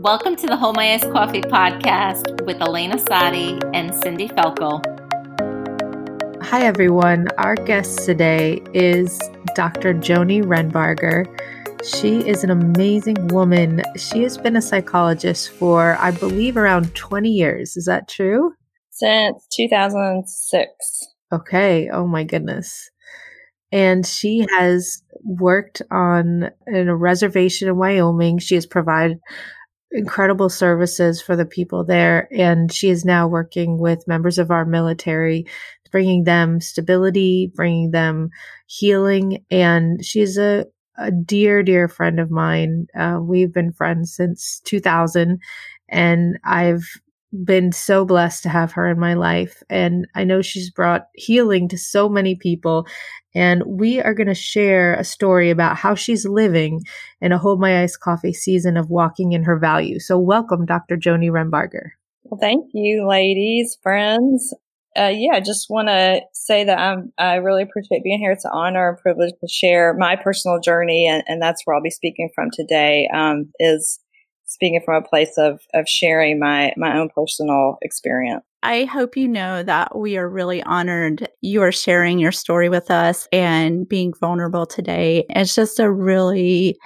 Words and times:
Welcome 0.00 0.36
to 0.36 0.46
the 0.46 0.56
Hold 0.56 0.76
My 0.76 0.94
Iced 0.94 1.10
Coffee 1.10 1.40
podcast 1.40 2.46
with 2.46 2.60
Elena 2.60 3.00
Sadi 3.00 3.58
and 3.74 3.92
Cindy 3.92 4.28
Felkel. 4.28 4.80
Hi, 6.40 6.64
everyone. 6.64 7.26
Our 7.36 7.56
guest 7.56 8.04
today 8.04 8.62
is 8.72 9.18
Dr. 9.56 9.94
Joni 9.94 10.44
Renbarger. 10.44 11.26
She 11.84 12.18
is 12.28 12.44
an 12.44 12.50
amazing 12.50 13.26
woman. 13.26 13.82
She 13.96 14.22
has 14.22 14.38
been 14.38 14.54
a 14.54 14.62
psychologist 14.62 15.50
for, 15.50 15.96
I 15.98 16.12
believe, 16.12 16.56
around 16.56 16.94
20 16.94 17.28
years. 17.28 17.76
Is 17.76 17.86
that 17.86 18.06
true? 18.06 18.52
Since 18.90 19.48
2006. 19.50 20.68
Okay. 21.32 21.90
Oh, 21.92 22.06
my 22.06 22.22
goodness. 22.22 22.88
And 23.72 24.06
she 24.06 24.46
has 24.56 25.02
worked 25.24 25.82
on 25.90 26.50
in 26.68 26.88
a 26.88 26.96
reservation 26.96 27.66
in 27.66 27.76
Wyoming. 27.76 28.38
She 28.38 28.54
has 28.54 28.64
provided 28.64 29.18
incredible 29.92 30.48
services 30.48 31.20
for 31.20 31.36
the 31.36 31.46
people 31.46 31.84
there. 31.84 32.28
And 32.32 32.72
she 32.72 32.90
is 32.90 33.04
now 33.04 33.26
working 33.26 33.78
with 33.78 34.08
members 34.08 34.38
of 34.38 34.50
our 34.50 34.64
military, 34.64 35.46
bringing 35.90 36.24
them 36.24 36.60
stability, 36.60 37.50
bringing 37.54 37.90
them 37.90 38.30
healing. 38.66 39.44
And 39.50 40.04
she's 40.04 40.36
a, 40.36 40.66
a 40.98 41.10
dear, 41.10 41.62
dear 41.62 41.88
friend 41.88 42.20
of 42.20 42.30
mine. 42.30 42.86
Uh, 42.98 43.18
we've 43.22 43.52
been 43.52 43.72
friends 43.72 44.14
since 44.14 44.60
2000 44.64 45.40
and 45.88 46.38
I've 46.44 46.84
been 47.44 47.72
so 47.72 48.04
blessed 48.04 48.42
to 48.42 48.48
have 48.48 48.72
her 48.72 48.88
in 48.88 48.98
my 48.98 49.14
life. 49.14 49.62
And 49.68 50.06
I 50.14 50.24
know 50.24 50.42
she's 50.42 50.70
brought 50.70 51.08
healing 51.14 51.68
to 51.68 51.78
so 51.78 52.08
many 52.08 52.34
people. 52.34 52.86
And 53.34 53.62
we 53.66 54.00
are 54.00 54.14
going 54.14 54.28
to 54.28 54.34
share 54.34 54.94
a 54.94 55.04
story 55.04 55.50
about 55.50 55.76
how 55.76 55.94
she's 55.94 56.26
living 56.26 56.82
in 57.20 57.32
a 57.32 57.38
Hold 57.38 57.60
My 57.60 57.82
Iced 57.82 58.00
Coffee 58.00 58.32
season 58.32 58.76
of 58.76 58.90
walking 58.90 59.32
in 59.32 59.44
her 59.44 59.58
value. 59.58 60.00
So, 60.00 60.18
welcome, 60.18 60.64
Dr. 60.64 60.96
Joni 60.96 61.30
Rembarger. 61.30 61.90
Well, 62.24 62.40
thank 62.40 62.70
you, 62.72 63.06
ladies, 63.06 63.78
friends. 63.82 64.54
Uh, 64.98 65.12
yeah, 65.14 65.34
I 65.34 65.40
just 65.40 65.66
want 65.70 65.88
to 65.88 66.22
say 66.32 66.64
that 66.64 66.78
I'm, 66.78 67.12
I 67.18 67.36
really 67.36 67.62
appreciate 67.62 68.02
being 68.02 68.18
here. 68.18 68.32
It's 68.32 68.44
an 68.44 68.50
honor 68.52 68.88
and 68.88 68.98
privilege 68.98 69.34
to 69.40 69.48
share 69.48 69.94
my 69.96 70.16
personal 70.16 70.58
journey, 70.60 71.06
and, 71.06 71.22
and 71.26 71.40
that's 71.40 71.62
where 71.64 71.76
I'll 71.76 71.82
be 71.82 71.90
speaking 71.90 72.30
from 72.34 72.48
today. 72.50 73.08
Um, 73.14 73.52
is 73.60 74.00
speaking 74.48 74.80
from 74.84 74.96
a 74.96 75.06
place 75.06 75.38
of 75.38 75.60
of 75.74 75.88
sharing 75.88 76.40
my 76.40 76.72
my 76.76 76.98
own 76.98 77.08
personal 77.10 77.78
experience. 77.82 78.42
I 78.62 78.84
hope 78.84 79.16
you 79.16 79.28
know 79.28 79.62
that 79.62 79.96
we 79.96 80.16
are 80.16 80.28
really 80.28 80.62
honored 80.64 81.28
you 81.40 81.62
are 81.62 81.70
sharing 81.70 82.18
your 82.18 82.32
story 82.32 82.68
with 82.68 82.90
us 82.90 83.28
and 83.32 83.88
being 83.88 84.12
vulnerable 84.20 84.66
today. 84.66 85.24
It's 85.30 85.54
just 85.54 85.78
a 85.78 85.90
really 85.90 86.76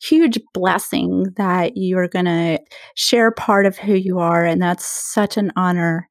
huge 0.00 0.38
blessing 0.54 1.26
that 1.36 1.76
you 1.76 1.98
are 1.98 2.08
going 2.08 2.24
to 2.24 2.58
share 2.94 3.30
part 3.32 3.66
of 3.66 3.76
who 3.76 3.94
you 3.94 4.20
are 4.20 4.44
and 4.44 4.62
that's 4.62 4.86
such 4.86 5.36
an 5.36 5.52
honor 5.56 6.08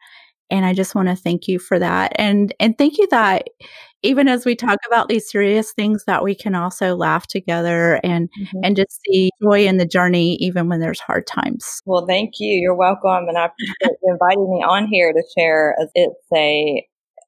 and 0.50 0.66
I 0.66 0.74
just 0.74 0.96
want 0.96 1.10
to 1.10 1.16
thank 1.16 1.48
you 1.48 1.60
for 1.60 1.80
that. 1.80 2.14
And 2.16 2.54
and 2.60 2.78
thank 2.78 2.98
you 2.98 3.08
that 3.12 3.48
even 4.04 4.28
as 4.28 4.46
we 4.46 4.56
talk 4.56 4.80
about 4.88 5.10
these 5.10 5.30
serious 5.30 5.74
things 5.74 6.04
that 6.06 6.24
we 6.24 6.36
can 6.36 6.56
also 6.56 6.96
laugh 6.96 7.28
together 7.28 8.00
and 8.04 8.30
mm-hmm. 8.40 8.60
and 8.64 8.76
just 8.76 9.00
see 9.06 9.32
joy 9.42 9.66
in 9.66 9.78
the 9.78 9.86
journey 9.86 10.36
even 10.36 10.70
when 10.70 10.80
there's 10.80 11.00
hard 11.00 11.26
times. 11.28 11.82
Well, 11.86 12.06
thank 12.06 12.34
you. 12.40 12.54
You're 12.54 12.76
welcome 12.76 13.28
and 13.28 13.38
I 13.38 13.46
appreciate 13.46 13.98
you 14.04 14.14
inviting 14.14 14.54
me 14.54 14.64
on 14.64 14.88
here 14.88 15.12
to 15.12 15.24
share. 15.38 15.76
It's 15.94 16.16
a 16.34 16.86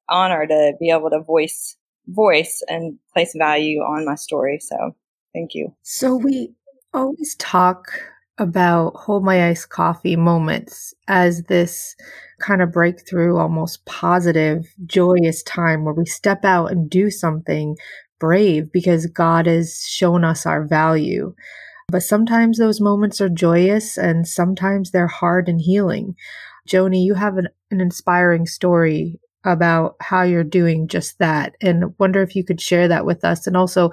honor 0.09 0.47
to 0.47 0.73
be 0.79 0.89
able 0.89 1.09
to 1.09 1.21
voice 1.21 1.75
voice 2.07 2.63
and 2.67 2.97
place 3.13 3.33
value 3.37 3.79
on 3.79 4.05
my 4.05 4.15
story. 4.15 4.59
So, 4.59 4.95
thank 5.33 5.53
you. 5.53 5.75
So 5.83 6.15
we 6.15 6.53
always 6.93 7.35
talk 7.35 7.91
about 8.39 8.95
hold 8.95 9.23
my 9.23 9.49
iced 9.49 9.69
coffee 9.69 10.15
moments 10.15 10.93
as 11.07 11.43
this 11.43 11.95
kind 12.39 12.61
of 12.61 12.71
breakthrough, 12.71 13.37
almost 13.37 13.85
positive, 13.85 14.65
joyous 14.85 15.43
time 15.43 15.83
where 15.83 15.93
we 15.93 16.05
step 16.05 16.45
out 16.45 16.71
and 16.71 16.89
do 16.89 17.11
something 17.11 17.75
brave 18.19 18.71
because 18.71 19.05
God 19.07 19.45
has 19.45 19.85
shown 19.87 20.23
us 20.23 20.45
our 20.45 20.65
value. 20.65 21.33
But 21.89 22.03
sometimes 22.03 22.57
those 22.57 22.81
moments 22.81 23.19
are 23.19 23.29
joyous 23.29 23.97
and 23.97 24.27
sometimes 24.27 24.91
they're 24.91 25.07
hard 25.07 25.49
and 25.49 25.59
healing. 25.59 26.15
Joni, 26.67 27.03
you 27.03 27.15
have 27.15 27.37
an, 27.37 27.49
an 27.71 27.81
inspiring 27.81 28.45
story 28.45 29.19
about 29.45 29.95
how 30.01 30.21
you're 30.21 30.43
doing 30.43 30.87
just 30.87 31.17
that 31.19 31.55
and 31.61 31.97
wonder 31.97 32.21
if 32.21 32.35
you 32.35 32.43
could 32.43 32.59
share 32.59 32.87
that 32.89 33.05
with 33.05 33.23
us 33.23 33.47
and 33.47 33.55
also 33.55 33.89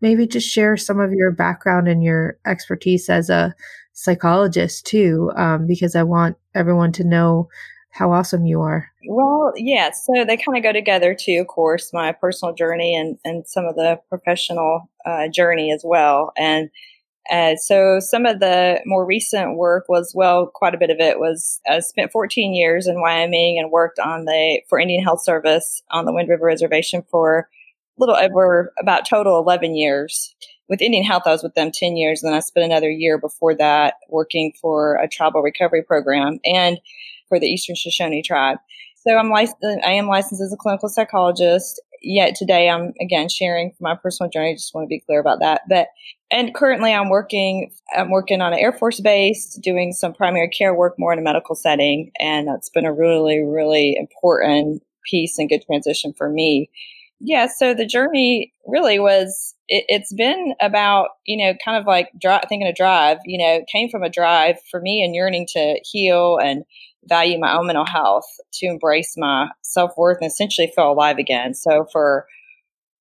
maybe 0.00 0.26
just 0.26 0.48
share 0.48 0.76
some 0.76 0.98
of 1.00 1.12
your 1.12 1.30
background 1.30 1.86
and 1.86 2.02
your 2.02 2.38
expertise 2.46 3.10
as 3.10 3.28
a 3.28 3.54
psychologist 3.96 4.86
too 4.86 5.32
um, 5.36 5.66
because 5.66 5.96
i 5.96 6.02
want 6.02 6.36
everyone 6.54 6.92
to 6.92 7.02
know 7.02 7.48
how 7.96 8.12
awesome 8.12 8.44
you 8.44 8.60
are. 8.60 8.90
Well, 9.08 9.52
yeah, 9.56 9.90
so 9.90 10.24
they 10.24 10.36
kind 10.36 10.56
of 10.56 10.62
go 10.62 10.72
together 10.72 11.16
too, 11.18 11.38
of 11.40 11.46
course, 11.46 11.92
my 11.92 12.12
personal 12.12 12.54
journey 12.54 12.94
and, 12.94 13.18
and 13.24 13.46
some 13.46 13.64
of 13.64 13.74
the 13.74 13.98
professional 14.08 14.90
uh, 15.06 15.28
journey 15.28 15.72
as 15.72 15.82
well. 15.84 16.32
And 16.36 16.68
uh, 17.30 17.56
so 17.56 17.98
some 18.00 18.26
of 18.26 18.38
the 18.40 18.80
more 18.84 19.06
recent 19.06 19.56
work 19.56 19.86
was, 19.88 20.12
well, 20.14 20.50
quite 20.54 20.74
a 20.74 20.78
bit 20.78 20.90
of 20.90 21.00
it 21.00 21.18
was, 21.18 21.60
I 21.68 21.80
spent 21.80 22.12
14 22.12 22.54
years 22.54 22.86
in 22.86 23.00
Wyoming 23.00 23.58
and 23.58 23.70
worked 23.70 23.98
on 23.98 24.26
the, 24.26 24.60
for 24.68 24.78
Indian 24.78 25.02
Health 25.02 25.22
Service 25.22 25.82
on 25.90 26.04
the 26.04 26.12
Wind 26.12 26.28
River 26.28 26.44
Reservation 26.44 27.02
for 27.10 27.38
a 27.38 27.46
little 27.98 28.16
over 28.16 28.72
about 28.78 29.08
total 29.08 29.38
11 29.38 29.74
years. 29.74 30.34
With 30.68 30.82
Indian 30.82 31.04
Health, 31.04 31.22
I 31.26 31.30
was 31.30 31.42
with 31.42 31.54
them 31.54 31.70
10 31.72 31.96
years. 31.96 32.22
And 32.22 32.30
then 32.30 32.36
I 32.36 32.40
spent 32.40 32.66
another 32.66 32.90
year 32.90 33.18
before 33.18 33.54
that 33.54 33.94
working 34.08 34.52
for 34.60 34.96
a 34.96 35.08
tribal 35.08 35.42
recovery 35.42 35.82
program. 35.82 36.38
And 36.44 36.80
for 37.28 37.38
the 37.38 37.46
Eastern 37.46 37.76
Shoshone 37.76 38.22
tribe. 38.22 38.58
So 38.94 39.16
I'm 39.16 39.30
licensed, 39.30 39.62
I 39.84 39.92
am 39.92 40.08
licensed 40.08 40.42
as 40.42 40.52
a 40.52 40.56
clinical 40.56 40.88
psychologist. 40.88 41.80
Yet 42.02 42.34
today 42.34 42.68
I'm 42.68 42.92
again 43.00 43.28
sharing 43.28 43.72
my 43.80 43.94
personal 43.94 44.30
journey. 44.30 44.54
Just 44.54 44.74
want 44.74 44.84
to 44.84 44.88
be 44.88 45.00
clear 45.00 45.20
about 45.20 45.40
that. 45.40 45.62
But 45.68 45.88
and 46.30 46.54
currently 46.54 46.92
I'm 46.92 47.08
working 47.08 47.72
I'm 47.96 48.10
working 48.10 48.40
on 48.40 48.52
an 48.52 48.58
Air 48.58 48.72
Force 48.72 49.00
base, 49.00 49.58
doing 49.62 49.92
some 49.92 50.12
primary 50.12 50.48
care 50.48 50.74
work 50.74 50.94
more 50.98 51.12
in 51.12 51.18
a 51.18 51.22
medical 51.22 51.54
setting, 51.54 52.12
and 52.20 52.46
that's 52.46 52.68
been 52.68 52.84
a 52.84 52.92
really 52.92 53.40
really 53.40 53.96
important 53.96 54.82
piece 55.04 55.38
and 55.38 55.48
good 55.48 55.64
transition 55.64 56.12
for 56.12 56.28
me. 56.28 56.68
Yeah, 57.18 57.46
so 57.46 57.74
the 57.74 57.86
journey 57.86 58.52
really 58.66 58.98
was 58.98 59.54
it, 59.68 59.84
has 59.90 60.12
been 60.16 60.54
about 60.60 61.08
you 61.24 61.36
know 61.36 61.54
kind 61.64 61.76
of 61.78 61.86
like 61.86 62.10
dri- 62.20 62.40
thinking 62.48 62.68
a 62.68 62.72
drive 62.72 63.18
you 63.24 63.38
know 63.38 63.64
came 63.70 63.88
from 63.88 64.02
a 64.02 64.10
drive 64.10 64.56
for 64.70 64.80
me 64.80 65.02
and 65.02 65.14
yearning 65.14 65.46
to 65.54 65.80
heal 65.84 66.38
and 66.38 66.64
value 67.08 67.38
my 67.38 67.56
own 67.56 67.66
mental 67.66 67.86
health, 67.86 68.26
to 68.54 68.66
embrace 68.66 69.14
my 69.16 69.48
self 69.62 69.92
worth, 69.96 70.18
and 70.20 70.30
essentially 70.30 70.72
feel 70.74 70.92
alive 70.92 71.18
again. 71.18 71.54
So 71.54 71.86
for 71.92 72.26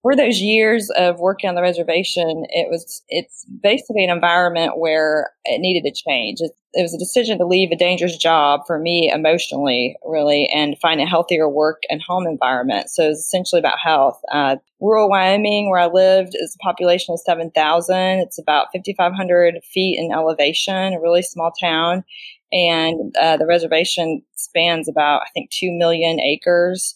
for 0.06 0.16
those 0.16 0.40
years 0.40 0.92
of 0.98 1.18
working 1.18 1.50
on 1.50 1.56
the 1.56 1.64
reservation, 1.64 2.46
it 2.50 2.70
was 2.70 3.02
it's 3.10 3.44
basically 3.64 4.04
an 4.04 4.12
environment 4.12 4.78
where 4.78 5.32
it 5.46 5.60
needed 5.60 5.82
to 5.90 6.04
change. 6.08 6.42
It, 6.42 6.52
it 6.74 6.84
was 6.84 6.94
a 6.94 7.00
decision 7.00 7.40
to 7.40 7.46
leave 7.48 7.72
a 7.72 7.76
dangerous 7.76 8.16
job 8.16 8.60
for 8.68 8.78
me 8.78 9.12
emotionally, 9.12 9.96
really, 10.06 10.48
and 10.54 10.78
find 10.80 11.02
a 11.02 11.08
healthier 11.08 11.50
work 11.50 11.82
and 11.90 12.04
home 12.04 12.28
environment. 12.28 12.92
So 12.92 13.10
it's 13.10 13.22
essentially 13.22 13.58
about 13.58 13.80
health. 13.84 14.22
Uh, 14.32 14.58
rural 14.80 15.10
Wyoming, 15.10 15.72
where 15.72 15.80
I 15.80 15.88
lived, 15.88 16.34
is 16.36 16.56
a 16.56 16.64
population 16.64 17.16
of 17.16 17.20
seven 17.22 17.50
thousand. 17.50 18.20
It's 18.20 18.38
about 18.38 18.68
fifty 18.72 18.94
five 18.94 19.14
hundred 19.14 19.56
feet 19.64 19.98
in 19.98 20.12
elevation, 20.12 20.94
a 20.94 21.02
really 21.02 21.24
small 21.24 21.52
town 21.60 22.04
and 22.52 23.12
uh, 23.20 23.38
the 23.38 23.48
reservation 23.48 24.22
spans 24.36 24.88
about 24.88 25.24
I 25.24 25.30
think 25.34 25.50
two 25.50 25.72
million 25.72 26.20
acres. 26.20 26.96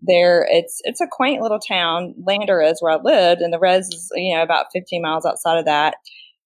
There, 0.00 0.46
it's 0.50 0.80
it's 0.84 1.00
a 1.00 1.08
quaint 1.10 1.42
little 1.42 1.58
town. 1.58 2.14
Lander 2.24 2.60
is 2.62 2.80
where 2.80 2.92
I 2.92 3.02
lived, 3.02 3.40
and 3.40 3.52
the 3.52 3.58
res 3.58 3.88
is 3.88 4.10
you 4.14 4.36
know 4.36 4.42
about 4.42 4.66
15 4.72 5.02
miles 5.02 5.26
outside 5.26 5.58
of 5.58 5.64
that 5.64 5.96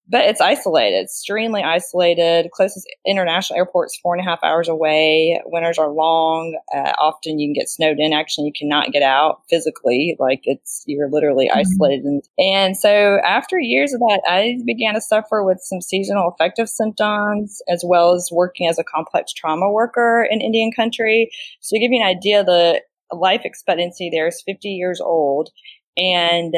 but 0.08 0.26
it's 0.26 0.40
isolated, 0.40 1.04
extremely 1.04 1.62
isolated. 1.62 2.50
Closest 2.52 2.86
international 3.06 3.56
airport's 3.56 3.96
four 4.02 4.14
and 4.14 4.20
a 4.20 4.28
half 4.28 4.40
hours 4.42 4.68
away. 4.68 5.40
Winters 5.46 5.78
are 5.78 5.88
long. 5.88 6.58
Uh, 6.74 6.92
often 7.00 7.38
you 7.38 7.48
can 7.48 7.54
get 7.54 7.68
snowed 7.68 7.98
in. 7.98 8.12
Actually, 8.12 8.48
you 8.48 8.52
cannot 8.52 8.92
get 8.92 9.02
out 9.02 9.42
physically. 9.48 10.16
Like 10.18 10.40
it's, 10.44 10.82
you're 10.86 11.08
literally 11.08 11.48
mm-hmm. 11.48 11.60
isolated. 11.60 12.04
And, 12.04 12.22
and 12.38 12.76
so 12.76 13.20
after 13.24 13.58
years 13.58 13.94
of 13.94 14.00
that, 14.00 14.20
I 14.26 14.58
began 14.66 14.94
to 14.94 15.00
suffer 15.00 15.44
with 15.44 15.60
some 15.62 15.80
seasonal 15.80 16.28
affective 16.28 16.68
symptoms 16.68 17.62
as 17.68 17.82
well 17.86 18.12
as 18.12 18.28
working 18.32 18.68
as 18.68 18.78
a 18.78 18.84
complex 18.84 19.32
trauma 19.32 19.70
worker 19.70 20.26
in 20.28 20.40
Indian 20.40 20.72
country. 20.74 21.30
So 21.60 21.76
to 21.76 21.80
give 21.80 21.92
you 21.92 22.02
an 22.02 22.06
idea, 22.06 22.42
the 22.44 22.82
life 23.12 23.42
expectancy 23.44 24.10
there 24.10 24.26
is 24.26 24.42
50 24.42 24.68
years 24.68 25.00
old. 25.00 25.50
And 25.96 26.54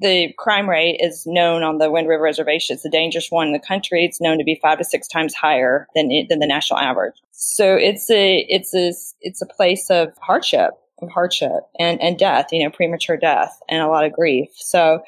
the 0.00 0.32
crime 0.38 0.68
rate 0.68 1.00
is 1.00 1.24
known 1.26 1.62
on 1.62 1.78
the 1.78 1.90
Wind 1.90 2.08
River 2.08 2.22
Reservation. 2.22 2.74
It's 2.74 2.84
the 2.84 2.90
dangerous 2.90 3.28
one 3.30 3.48
in 3.48 3.52
the 3.52 3.58
country. 3.58 4.04
It's 4.04 4.20
known 4.20 4.38
to 4.38 4.44
be 4.44 4.58
five 4.62 4.78
to 4.78 4.84
six 4.84 5.08
times 5.08 5.34
higher 5.34 5.88
than 5.94 6.08
than 6.28 6.38
the 6.38 6.46
national 6.46 6.78
average. 6.78 7.14
So 7.32 7.74
it's 7.74 8.08
a 8.10 8.46
it's 8.48 8.74
a 8.74 8.92
it's 9.20 9.42
a 9.42 9.46
place 9.46 9.90
of 9.90 10.12
hardship, 10.20 10.70
of 11.02 11.10
hardship 11.10 11.64
and 11.80 12.00
and 12.00 12.16
death. 12.16 12.48
You 12.52 12.64
know, 12.64 12.70
premature 12.70 13.16
death 13.16 13.58
and 13.68 13.82
a 13.82 13.88
lot 13.88 14.04
of 14.04 14.12
grief. 14.12 14.50
So 14.54 15.00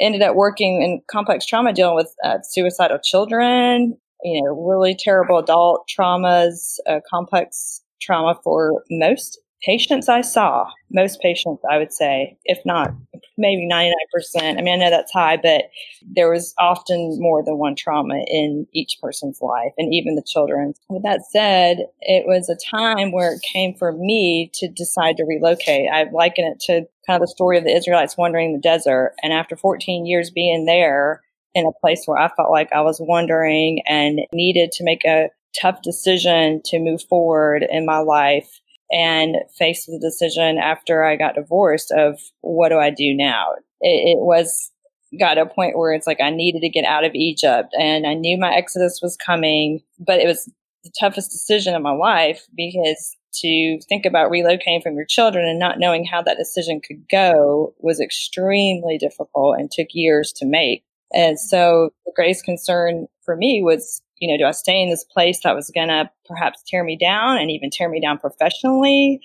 ended 0.00 0.22
up 0.22 0.34
working 0.34 0.82
in 0.82 1.02
complex 1.10 1.44
trauma, 1.44 1.72
dealing 1.72 1.96
with 1.96 2.14
uh, 2.24 2.38
suicidal 2.42 2.98
children, 2.98 3.98
you 4.22 4.42
know, 4.42 4.52
really 4.52 4.94
terrible 4.94 5.38
adult 5.38 5.88
traumas, 5.88 6.76
uh, 6.86 7.00
complex 7.08 7.82
trauma 8.00 8.38
for 8.42 8.82
most 8.90 9.38
patients 9.62 10.08
I 10.08 10.20
saw, 10.20 10.70
most 10.90 11.20
patients, 11.20 11.62
I 11.70 11.78
would 11.78 11.92
say, 11.92 12.36
if 12.44 12.58
not 12.64 12.94
maybe 13.36 13.68
99%. 13.70 13.92
I 14.36 14.60
mean, 14.60 14.68
I 14.68 14.84
know 14.84 14.90
that's 14.90 15.12
high, 15.12 15.36
but 15.36 15.70
there 16.02 16.30
was 16.30 16.54
often 16.58 17.16
more 17.20 17.42
than 17.44 17.56
one 17.56 17.76
trauma 17.76 18.24
in 18.26 18.66
each 18.72 18.98
person's 19.00 19.40
life 19.40 19.72
and 19.78 19.94
even 19.94 20.16
the 20.16 20.24
children. 20.26 20.74
With 20.88 21.04
that 21.04 21.24
said, 21.30 21.86
it 22.00 22.26
was 22.26 22.48
a 22.48 22.76
time 22.76 23.12
where 23.12 23.32
it 23.32 23.42
came 23.42 23.74
for 23.74 23.92
me 23.92 24.50
to 24.54 24.68
decide 24.68 25.16
to 25.16 25.24
relocate. 25.24 25.88
I 25.90 26.08
liken 26.12 26.44
it 26.44 26.60
to 26.66 26.86
kind 27.06 27.16
of 27.16 27.20
the 27.20 27.28
story 27.28 27.56
of 27.56 27.64
the 27.64 27.74
Israelites 27.74 28.16
wandering 28.16 28.52
the 28.52 28.60
desert. 28.60 29.14
And 29.22 29.32
after 29.32 29.56
14 29.56 30.04
years 30.04 30.30
being 30.30 30.66
there 30.66 31.22
in 31.54 31.66
a 31.66 31.80
place 31.80 32.02
where 32.04 32.18
I 32.18 32.28
felt 32.28 32.50
like 32.50 32.72
I 32.72 32.80
was 32.80 33.00
wandering 33.00 33.82
and 33.86 34.20
needed 34.32 34.72
to 34.72 34.84
make 34.84 35.04
a 35.04 35.30
tough 35.58 35.82
decision 35.82 36.60
to 36.66 36.78
move 36.78 37.02
forward 37.04 37.64
in 37.68 37.86
my 37.86 37.98
life, 37.98 38.60
and 38.90 39.36
faced 39.56 39.86
the 39.86 39.98
decision 39.98 40.58
after 40.58 41.04
I 41.04 41.16
got 41.16 41.34
divorced 41.34 41.92
of 41.92 42.18
what 42.40 42.70
do 42.70 42.78
I 42.78 42.90
do 42.90 43.14
now? 43.14 43.52
It, 43.80 44.16
it, 44.16 44.18
was 44.18 44.70
got 45.18 45.34
to 45.34 45.42
a 45.42 45.46
point 45.46 45.78
where 45.78 45.92
it's 45.92 46.06
like 46.06 46.20
I 46.20 46.30
needed 46.30 46.60
to 46.60 46.68
get 46.68 46.84
out 46.84 47.04
of 47.04 47.14
Egypt 47.14 47.74
and 47.78 48.06
I 48.06 48.14
knew 48.14 48.38
my 48.38 48.54
exodus 48.54 49.00
was 49.02 49.16
coming, 49.16 49.80
but 49.98 50.20
it 50.20 50.26
was 50.26 50.50
the 50.84 50.92
toughest 50.98 51.30
decision 51.30 51.74
of 51.74 51.82
my 51.82 51.92
life 51.92 52.46
because 52.56 53.16
to 53.40 53.78
think 53.88 54.04
about 54.04 54.30
relocating 54.30 54.82
from 54.82 54.94
your 54.94 55.04
children 55.04 55.46
and 55.46 55.58
not 55.58 55.78
knowing 55.78 56.04
how 56.04 56.22
that 56.22 56.38
decision 56.38 56.80
could 56.80 57.08
go 57.10 57.74
was 57.78 58.00
extremely 58.00 58.98
difficult 58.98 59.58
and 59.58 59.70
took 59.70 59.88
years 59.92 60.32
to 60.32 60.46
make. 60.46 60.84
And 61.12 61.38
so 61.38 61.90
the 62.04 62.12
greatest 62.14 62.44
concern 62.44 63.06
for 63.24 63.36
me 63.36 63.62
was 63.62 64.02
you 64.20 64.30
know, 64.30 64.38
do 64.38 64.48
I 64.48 64.52
stay 64.52 64.82
in 64.82 64.90
this 64.90 65.04
place 65.04 65.40
that 65.42 65.54
was 65.54 65.70
going 65.74 65.88
to 65.88 66.10
perhaps 66.26 66.62
tear 66.66 66.84
me 66.84 66.96
down 66.96 67.38
and 67.38 67.50
even 67.50 67.70
tear 67.70 67.88
me 67.88 68.00
down 68.00 68.18
professionally? 68.18 69.20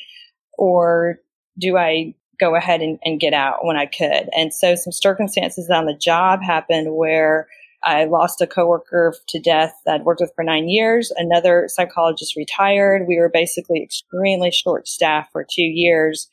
Or 0.58 1.20
do 1.60 1.78
I 1.78 2.14
go 2.40 2.56
ahead 2.56 2.82
and, 2.82 3.00
and 3.04 3.20
get 3.20 3.34
out 3.34 3.66
when 3.66 3.78
I 3.78 3.86
could? 3.86 4.30
And 4.36 4.54
so 4.54 4.76
some 4.76 4.92
circumstances 4.94 5.70
on 5.70 5.86
the 5.86 5.96
job 5.96 6.42
happened 6.42 6.96
where 6.96 7.48
I 7.84 8.06
lost 8.06 8.42
a 8.42 8.48
coworker 8.48 9.14
to 9.28 9.40
death 9.40 9.74
that 9.86 9.96
I'd 9.96 10.06
worked 10.06 10.22
with 10.22 10.32
for 10.36 10.44
nine 10.44 10.70
years. 10.70 11.12
Another 11.18 11.68
psychologist 11.68 12.36
retired. 12.36 13.08
We 13.08 13.20
were 13.20 13.30
basically 13.30 13.84
extremely 13.84 14.52
short 14.52 14.88
staffed 14.88 15.32
for 15.32 15.44
two 15.44 15.64
years. 15.64 16.30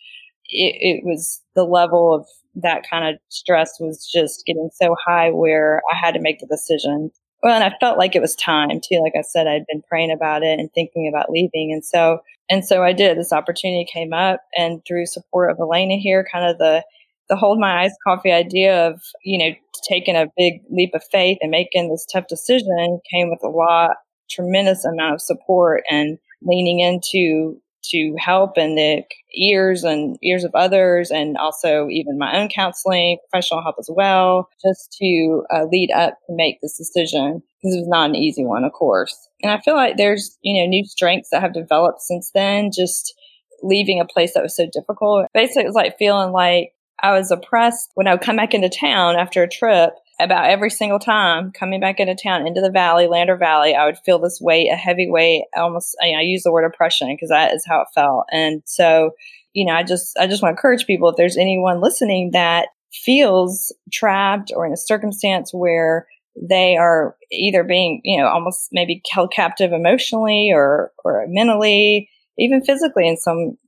It, 0.47 0.77
it 0.81 1.05
was 1.05 1.43
the 1.55 1.65
level 1.65 2.15
of 2.15 2.27
that 2.57 2.89
kind 2.89 3.09
of 3.09 3.21
stress 3.29 3.79
was 3.81 4.09
just 4.13 4.45
getting 4.47 4.71
so 4.75 4.97
high 5.05 5.31
where 5.31 5.83
I 5.93 5.97
had 5.97 6.15
to 6.15 6.21
make 6.21 6.41
the 6.41 6.47
decision 6.47 7.11
well, 7.43 7.55
and 7.55 7.65
I 7.65 7.77
felt 7.81 7.99
like 7.99 8.15
it 8.15 8.21
was 8.21 8.35
time 8.37 8.81
too. 8.83 9.01
Like 9.03 9.15
I 9.17 9.23
said, 9.23 9.47
I'd 9.47 9.67
been 9.67 9.83
praying 9.83 10.11
about 10.11 10.43
it 10.43 10.59
and 10.59 10.73
thinking 10.73 11.09
about 11.09 11.31
leaving. 11.31 11.73
And 11.73 11.85
so, 11.85 12.21
and 12.51 12.65
so 12.65 12.83
I 12.83 12.93
did. 12.93 13.17
This 13.17 13.33
opportunity 13.33 13.87
came 13.91 14.13
up 14.13 14.41
and 14.57 14.83
through 14.87 15.07
support 15.07 15.51
of 15.51 15.59
Elena 15.59 15.97
here, 15.97 16.27
kind 16.31 16.51
of 16.51 16.59
the, 16.59 16.85
the 17.29 17.37
hold 17.37 17.59
my 17.59 17.85
iced 17.85 17.97
coffee 18.05 18.33
idea 18.33 18.89
of, 18.89 19.01
you 19.25 19.39
know, 19.39 19.55
taking 19.89 20.17
a 20.17 20.31
big 20.37 20.61
leap 20.71 20.91
of 20.95 21.03
faith 21.11 21.39
and 21.41 21.51
making 21.51 21.89
this 21.89 22.05
tough 22.05 22.27
decision 22.27 23.01
came 23.11 23.31
with 23.31 23.43
a 23.43 23.49
lot, 23.49 23.97
tremendous 24.29 24.85
amount 24.85 25.15
of 25.15 25.23
support 25.23 25.83
and 25.89 26.19
leaning 26.43 26.81
into 26.81 27.61
to 27.85 28.15
help 28.19 28.57
and 28.57 28.77
the 28.77 29.03
ears 29.35 29.85
and 29.85 30.17
ears 30.23 30.45
of 30.45 30.55
others 30.55 31.11
and 31.11 31.37
also 31.37 31.89
even 31.89 32.19
my 32.19 32.37
own 32.37 32.49
counseling, 32.49 33.19
professional 33.31 33.63
help 33.63 33.77
as 33.79 33.89
well, 33.93 34.49
just 34.63 34.97
to 35.01 35.45
uh, 35.55 35.65
lead 35.71 35.91
up 35.91 36.19
to 36.27 36.35
make 36.35 36.61
this 36.61 36.77
decision 36.77 37.43
because 37.63 37.77
it 37.77 37.81
was 37.81 37.89
not 37.89 38.11
an 38.11 38.17
easy 38.17 38.45
one, 38.45 38.65
of 38.65 38.73
course. 38.73 39.29
And 39.43 39.53
I 39.53 39.61
feel 39.61 39.75
like 39.75 39.97
there's, 39.97 40.39
you 40.43 40.61
know, 40.61 40.67
new 40.67 40.85
strengths 40.85 41.31
that 41.31 41.43
have 41.43 41.53
developed 41.53 42.01
since 42.01 42.31
then, 42.35 42.71
just 42.73 43.15
leaving 43.63 44.01
a 44.01 44.05
place 44.05 44.35
that 44.35 44.43
was 44.43 44.57
so 44.57 44.67
difficult. 44.73 45.27
Basically, 45.35 45.63
it 45.63 45.67
was 45.67 45.75
like 45.75 45.99
feeling 45.99 46.33
like 46.33 46.73
I 47.03 47.13
was 47.13 47.31
oppressed 47.31 47.91
when 47.95 48.07
I 48.07 48.13
would 48.13 48.23
come 48.23 48.37
back 48.37 48.55
into 48.55 48.69
town 48.69 49.17
after 49.17 49.43
a 49.43 49.49
trip 49.49 49.95
about 50.23 50.51
every 50.51 50.71
single 50.71 50.99
time 50.99 51.53
coming 51.53 51.81
back 51.81 52.01
into 52.01 52.15
town 52.15 52.47
into 52.47 52.61
the 52.61 52.71
valley, 52.71 53.07
Lander 53.07 53.37
Valley, 53.37 53.75
I 53.75 53.87
would 53.87 53.99
feel 53.99 54.19
this 54.19 54.41
weight, 54.41 54.69
a 54.71 54.77
heavy 54.77 55.11
weight, 55.11 55.45
almost, 55.57 55.97
you 56.01 56.13
know, 56.13 56.19
I 56.19 56.23
use 56.23 56.43
the 56.43 56.53
word 56.53 56.65
oppression 56.65 57.09
because 57.15 57.31
that 57.31 57.55
is 57.55 57.65
how 57.67 57.81
it 57.81 57.89
felt. 57.95 58.27
And 58.33 58.63
so, 58.65 59.13
you 59.53 59.65
know, 59.65 59.73
I 59.73 59.83
just, 59.83 60.17
I 60.19 60.27
just 60.27 60.43
want 60.43 60.55
to 60.55 60.59
encourage 60.59 60.87
people 60.87 61.09
if 61.09 61.17
there's 61.17 61.37
anyone 61.37 61.81
listening 61.81 62.31
that 62.33 62.69
feels 62.93 63.75
trapped 63.93 64.53
or 64.55 64.67
in 64.67 64.73
a 64.73 64.77
circumstance 64.77 65.53
where 65.53 66.07
they 66.41 66.77
are 66.77 67.17
either 67.31 67.65
being, 67.65 68.01
you 68.05 68.21
know, 68.21 68.29
almost 68.29 68.69
maybe 68.73 69.03
held 69.11 69.33
captive 69.33 69.73
emotionally 69.73 70.51
or, 70.53 70.93
or 71.05 71.25
mentally, 71.29 72.09
even 72.39 72.63
physically 72.63 73.09
in 73.09 73.17
some 73.17 73.59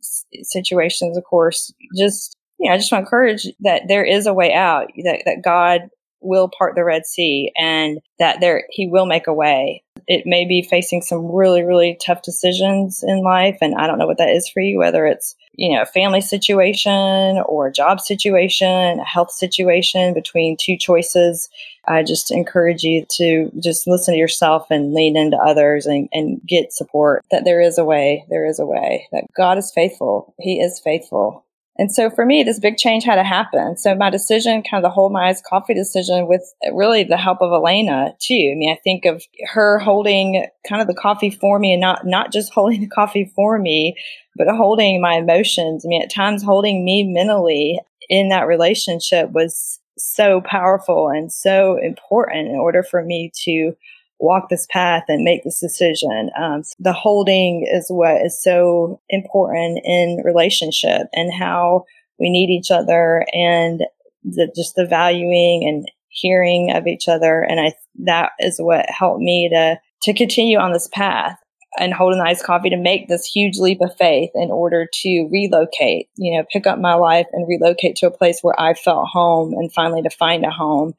situations, 0.42 1.16
of 1.16 1.24
course, 1.24 1.72
just, 1.96 2.36
you 2.58 2.68
know, 2.68 2.74
I 2.74 2.78
just 2.78 2.92
want 2.92 3.02
to 3.02 3.06
encourage 3.06 3.48
that 3.60 3.82
there 3.88 4.04
is 4.04 4.26
a 4.26 4.34
way 4.34 4.54
out, 4.54 4.88
that, 5.04 5.22
that 5.26 5.42
God 5.44 5.90
will 6.22 6.48
part 6.48 6.74
the 6.74 6.84
Red 6.84 7.06
Sea 7.06 7.52
and 7.56 7.98
that 8.18 8.40
there 8.40 8.64
he 8.70 8.86
will 8.86 9.06
make 9.06 9.26
a 9.26 9.34
way. 9.34 9.82
It 10.08 10.26
may 10.26 10.44
be 10.44 10.62
facing 10.62 11.02
some 11.02 11.30
really, 11.30 11.62
really 11.62 11.96
tough 12.04 12.22
decisions 12.22 13.04
in 13.06 13.22
life. 13.22 13.58
And 13.60 13.74
I 13.76 13.86
don't 13.86 13.98
know 13.98 14.06
what 14.06 14.18
that 14.18 14.30
is 14.30 14.48
for 14.48 14.60
you, 14.60 14.78
whether 14.78 15.06
it's, 15.06 15.36
you 15.54 15.74
know, 15.74 15.82
a 15.82 15.86
family 15.86 16.20
situation 16.20 17.42
or 17.46 17.68
a 17.68 17.72
job 17.72 18.00
situation, 18.00 18.98
a 18.98 19.04
health 19.04 19.30
situation 19.30 20.12
between 20.12 20.56
two 20.60 20.76
choices. 20.76 21.48
I 21.86 22.02
just 22.02 22.32
encourage 22.32 22.82
you 22.82 23.06
to 23.16 23.50
just 23.60 23.86
listen 23.86 24.14
to 24.14 24.18
yourself 24.18 24.66
and 24.70 24.92
lean 24.92 25.16
into 25.16 25.36
others 25.36 25.86
and, 25.86 26.08
and 26.12 26.40
get 26.46 26.72
support 26.72 27.24
that 27.30 27.44
there 27.44 27.60
is 27.60 27.78
a 27.78 27.84
way. 27.84 28.24
There 28.28 28.46
is 28.46 28.58
a 28.58 28.66
way 28.66 29.08
that 29.12 29.24
God 29.36 29.56
is 29.58 29.72
faithful. 29.72 30.34
He 30.40 30.60
is 30.60 30.80
faithful. 30.80 31.44
And 31.78 31.90
so 31.90 32.10
for 32.10 32.26
me, 32.26 32.42
this 32.42 32.58
big 32.58 32.76
change 32.76 33.04
had 33.04 33.14
to 33.14 33.24
happen. 33.24 33.76
So 33.78 33.94
my 33.94 34.10
decision, 34.10 34.62
kind 34.62 34.84
of 34.84 34.88
the 34.88 34.92
hold 34.92 35.12
my 35.12 35.28
iced 35.28 35.44
coffee 35.44 35.72
decision 35.72 36.26
with 36.28 36.42
uh, 36.66 36.74
really 36.74 37.02
the 37.02 37.16
help 37.16 37.40
of 37.40 37.50
Elena 37.50 38.14
too. 38.20 38.50
I 38.52 38.56
mean, 38.56 38.70
I 38.70 38.78
think 38.84 39.06
of 39.06 39.22
her 39.52 39.78
holding 39.78 40.46
kind 40.68 40.82
of 40.82 40.88
the 40.88 40.94
coffee 40.94 41.30
for 41.30 41.58
me 41.58 41.72
and 41.72 41.80
not, 41.80 42.04
not 42.04 42.32
just 42.32 42.52
holding 42.54 42.82
the 42.82 42.88
coffee 42.88 43.32
for 43.34 43.58
me, 43.58 43.96
but 44.36 44.48
holding 44.48 45.00
my 45.00 45.14
emotions. 45.14 45.84
I 45.84 45.88
mean, 45.88 46.02
at 46.02 46.12
times 46.12 46.42
holding 46.42 46.84
me 46.84 47.04
mentally 47.04 47.80
in 48.08 48.28
that 48.28 48.46
relationship 48.46 49.30
was 49.30 49.78
so 49.96 50.40
powerful 50.42 51.08
and 51.08 51.32
so 51.32 51.78
important 51.78 52.48
in 52.48 52.56
order 52.56 52.82
for 52.82 53.02
me 53.02 53.30
to 53.44 53.74
walk 54.22 54.48
this 54.48 54.66
path 54.70 55.04
and 55.08 55.24
make 55.24 55.44
this 55.44 55.60
decision. 55.60 56.30
Um, 56.40 56.62
so 56.62 56.74
the 56.78 56.92
holding 56.92 57.66
is 57.70 57.86
what 57.88 58.24
is 58.24 58.40
so 58.42 59.00
important 59.08 59.80
in 59.84 60.22
relationship 60.24 61.08
and 61.12 61.32
how 61.32 61.84
we 62.18 62.30
need 62.30 62.50
each 62.50 62.70
other 62.70 63.26
and 63.32 63.82
the, 64.22 64.52
just 64.54 64.76
the 64.76 64.86
valuing 64.86 65.66
and 65.66 65.90
hearing 66.08 66.72
of 66.72 66.86
each 66.86 67.08
other. 67.08 67.42
And 67.42 67.58
I, 67.58 67.72
that 68.04 68.30
is 68.38 68.58
what 68.58 68.86
helped 68.88 69.20
me 69.20 69.48
to, 69.52 69.80
to 70.02 70.14
continue 70.14 70.58
on 70.58 70.72
this 70.72 70.88
path 70.92 71.36
and 71.78 71.94
hold 71.94 72.14
the 72.14 72.22
iced 72.22 72.44
coffee 72.44 72.70
to 72.70 72.76
make 72.76 73.08
this 73.08 73.24
huge 73.24 73.56
leap 73.56 73.80
of 73.80 73.96
faith 73.96 74.30
in 74.34 74.50
order 74.50 74.86
to 74.92 75.28
relocate, 75.32 76.08
you 76.16 76.36
know, 76.36 76.44
pick 76.52 76.66
up 76.66 76.78
my 76.78 76.94
life 76.94 77.26
and 77.32 77.48
relocate 77.48 77.96
to 77.96 78.06
a 78.06 78.10
place 78.10 78.40
where 78.42 78.58
I 78.60 78.74
felt 78.74 79.08
home 79.08 79.54
and 79.54 79.72
finally 79.72 80.02
to 80.02 80.10
find 80.10 80.44
a 80.44 80.50
home 80.50 80.94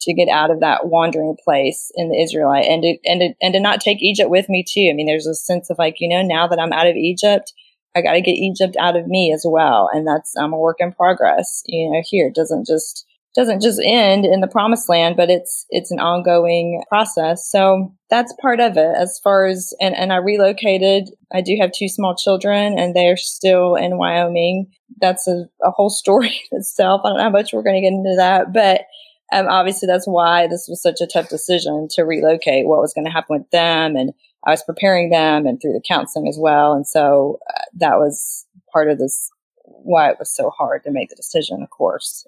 to 0.00 0.14
get 0.14 0.28
out 0.28 0.50
of 0.50 0.60
that 0.60 0.86
wandering 0.86 1.36
place 1.44 1.90
in 1.96 2.10
the 2.10 2.22
Israelite 2.22 2.66
and 2.66 2.82
to, 2.82 2.96
and 3.04 3.20
to, 3.20 3.34
and 3.42 3.54
to 3.54 3.60
not 3.60 3.80
take 3.80 4.00
Egypt 4.00 4.30
with 4.30 4.48
me 4.48 4.64
too. 4.66 4.88
I 4.90 4.94
mean, 4.94 5.06
there's 5.06 5.26
a 5.26 5.34
sense 5.34 5.70
of 5.70 5.78
like, 5.78 5.96
you 5.98 6.08
know, 6.08 6.22
now 6.22 6.46
that 6.46 6.60
I'm 6.60 6.72
out 6.72 6.86
of 6.86 6.96
Egypt, 6.96 7.52
I 7.96 8.02
got 8.02 8.12
to 8.12 8.20
get 8.20 8.32
Egypt 8.32 8.76
out 8.78 8.96
of 8.96 9.06
me 9.06 9.32
as 9.32 9.44
well. 9.46 9.88
And 9.92 10.06
that's, 10.06 10.36
I'm 10.36 10.52
a 10.52 10.58
work 10.58 10.76
in 10.78 10.92
progress, 10.92 11.62
you 11.66 11.90
know, 11.90 12.02
here. 12.04 12.28
It 12.28 12.34
doesn't 12.34 12.66
just, 12.66 13.04
doesn't 13.34 13.60
just 13.60 13.80
end 13.84 14.24
in 14.24 14.40
the 14.40 14.48
promised 14.48 14.88
land, 14.88 15.16
but 15.16 15.30
it's, 15.30 15.66
it's 15.70 15.90
an 15.90 15.98
ongoing 15.98 16.82
process. 16.88 17.48
So 17.50 17.92
that's 18.10 18.34
part 18.40 18.60
of 18.60 18.76
it 18.76 18.96
as 18.96 19.20
far 19.22 19.46
as, 19.46 19.74
and, 19.80 19.94
and 19.94 20.12
I 20.12 20.16
relocated. 20.16 21.10
I 21.32 21.40
do 21.40 21.56
have 21.60 21.72
two 21.72 21.88
small 21.88 22.14
children 22.14 22.78
and 22.78 22.94
they're 22.94 23.16
still 23.16 23.74
in 23.74 23.98
Wyoming. 23.98 24.70
That's 25.00 25.26
a, 25.26 25.44
a 25.62 25.70
whole 25.70 25.90
story 25.90 26.40
itself. 26.52 27.02
I 27.04 27.08
don't 27.08 27.18
know 27.18 27.24
how 27.24 27.30
much 27.30 27.52
we're 27.52 27.62
going 27.62 27.76
to 27.76 27.82
get 27.82 27.94
into 27.94 28.14
that, 28.16 28.52
but 28.52 28.82
um, 29.32 29.46
obviously, 29.48 29.86
that's 29.86 30.06
why 30.06 30.46
this 30.46 30.66
was 30.68 30.82
such 30.82 31.00
a 31.00 31.06
tough 31.06 31.28
decision 31.28 31.88
to 31.92 32.02
relocate. 32.02 32.66
What 32.66 32.80
was 32.80 32.94
going 32.94 33.04
to 33.04 33.10
happen 33.10 33.38
with 33.38 33.50
them, 33.50 33.96
and 33.96 34.12
I 34.46 34.50
was 34.50 34.62
preparing 34.62 35.10
them, 35.10 35.46
and 35.46 35.60
through 35.60 35.74
the 35.74 35.82
counseling 35.86 36.28
as 36.28 36.38
well. 36.40 36.72
And 36.72 36.86
so 36.86 37.38
uh, 37.48 37.60
that 37.74 37.98
was 37.98 38.46
part 38.72 38.90
of 38.90 38.98
this 38.98 39.30
why 39.64 40.10
it 40.10 40.18
was 40.18 40.34
so 40.34 40.50
hard 40.50 40.82
to 40.84 40.90
make 40.90 41.10
the 41.10 41.16
decision. 41.16 41.62
Of 41.62 41.70
course, 41.70 42.26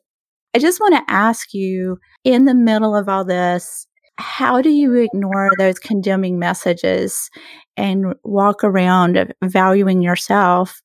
I 0.54 0.58
just 0.58 0.80
want 0.80 0.94
to 0.94 1.12
ask 1.12 1.54
you, 1.54 1.98
in 2.24 2.44
the 2.44 2.54
middle 2.54 2.94
of 2.94 3.08
all 3.08 3.24
this, 3.24 3.86
how 4.18 4.60
do 4.60 4.68
you 4.68 4.94
ignore 4.94 5.50
those 5.58 5.78
condemning 5.78 6.38
messages 6.38 7.30
and 7.76 8.14
walk 8.22 8.62
around 8.62 9.32
valuing 9.42 10.02
yourself 10.02 10.82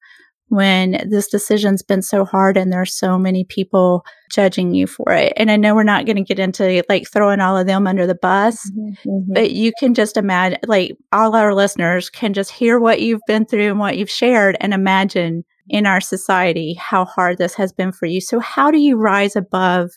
when 0.50 1.08
this 1.10 1.28
decision's 1.28 1.82
been 1.82 2.02
so 2.02 2.24
hard 2.24 2.56
and 2.56 2.72
there's 2.72 2.94
so 2.94 3.18
many 3.18 3.44
people 3.44 4.06
judging 4.32 4.74
you 4.74 4.86
for 4.86 5.12
it. 5.12 5.34
And 5.38 5.50
I 5.50 5.56
know 5.56 5.74
we're 5.74 5.84
not 5.84 6.06
going 6.06 6.18
to 6.18 6.24
get 6.24 6.40
into 6.40 6.84
like 6.88 7.08
throwing 7.12 7.40
all 7.40 7.58
of 7.58 7.68
them 7.68 7.88
under 7.88 8.06
the 8.06 8.16
bus, 8.16 8.70
mm-hmm, 8.70 9.10
mm-hmm. 9.10 9.34
but 9.34 9.52
you 9.52 9.72
can 9.80 9.94
just 9.94 10.18
imagine, 10.18 10.60
like 10.68 10.96
all 11.12 11.36
our 11.36 11.54
listeners 11.54 12.10
can 12.10 12.34
just 12.34 12.52
hear 12.52 12.80
what 12.80 13.02
you've 13.02 13.22
been 13.28 13.46
through 13.46 13.70
and 13.72 13.80
what 13.80 13.98
you've 13.98 14.10
shared 14.10 14.56
and 14.62 14.74
imagine 14.74 15.44
in 15.68 15.88
our 15.88 16.02
society 16.02 16.76
how 16.76 17.06
hard 17.06 17.38
this 17.38 17.56
has 17.56 17.74
been 17.74 17.92
for 17.92 18.06
you. 18.06 18.22
So, 18.22 18.40
how 18.40 18.70
do 18.70 18.78
you 18.78 18.98
rise 18.98 19.36
above 19.36 19.92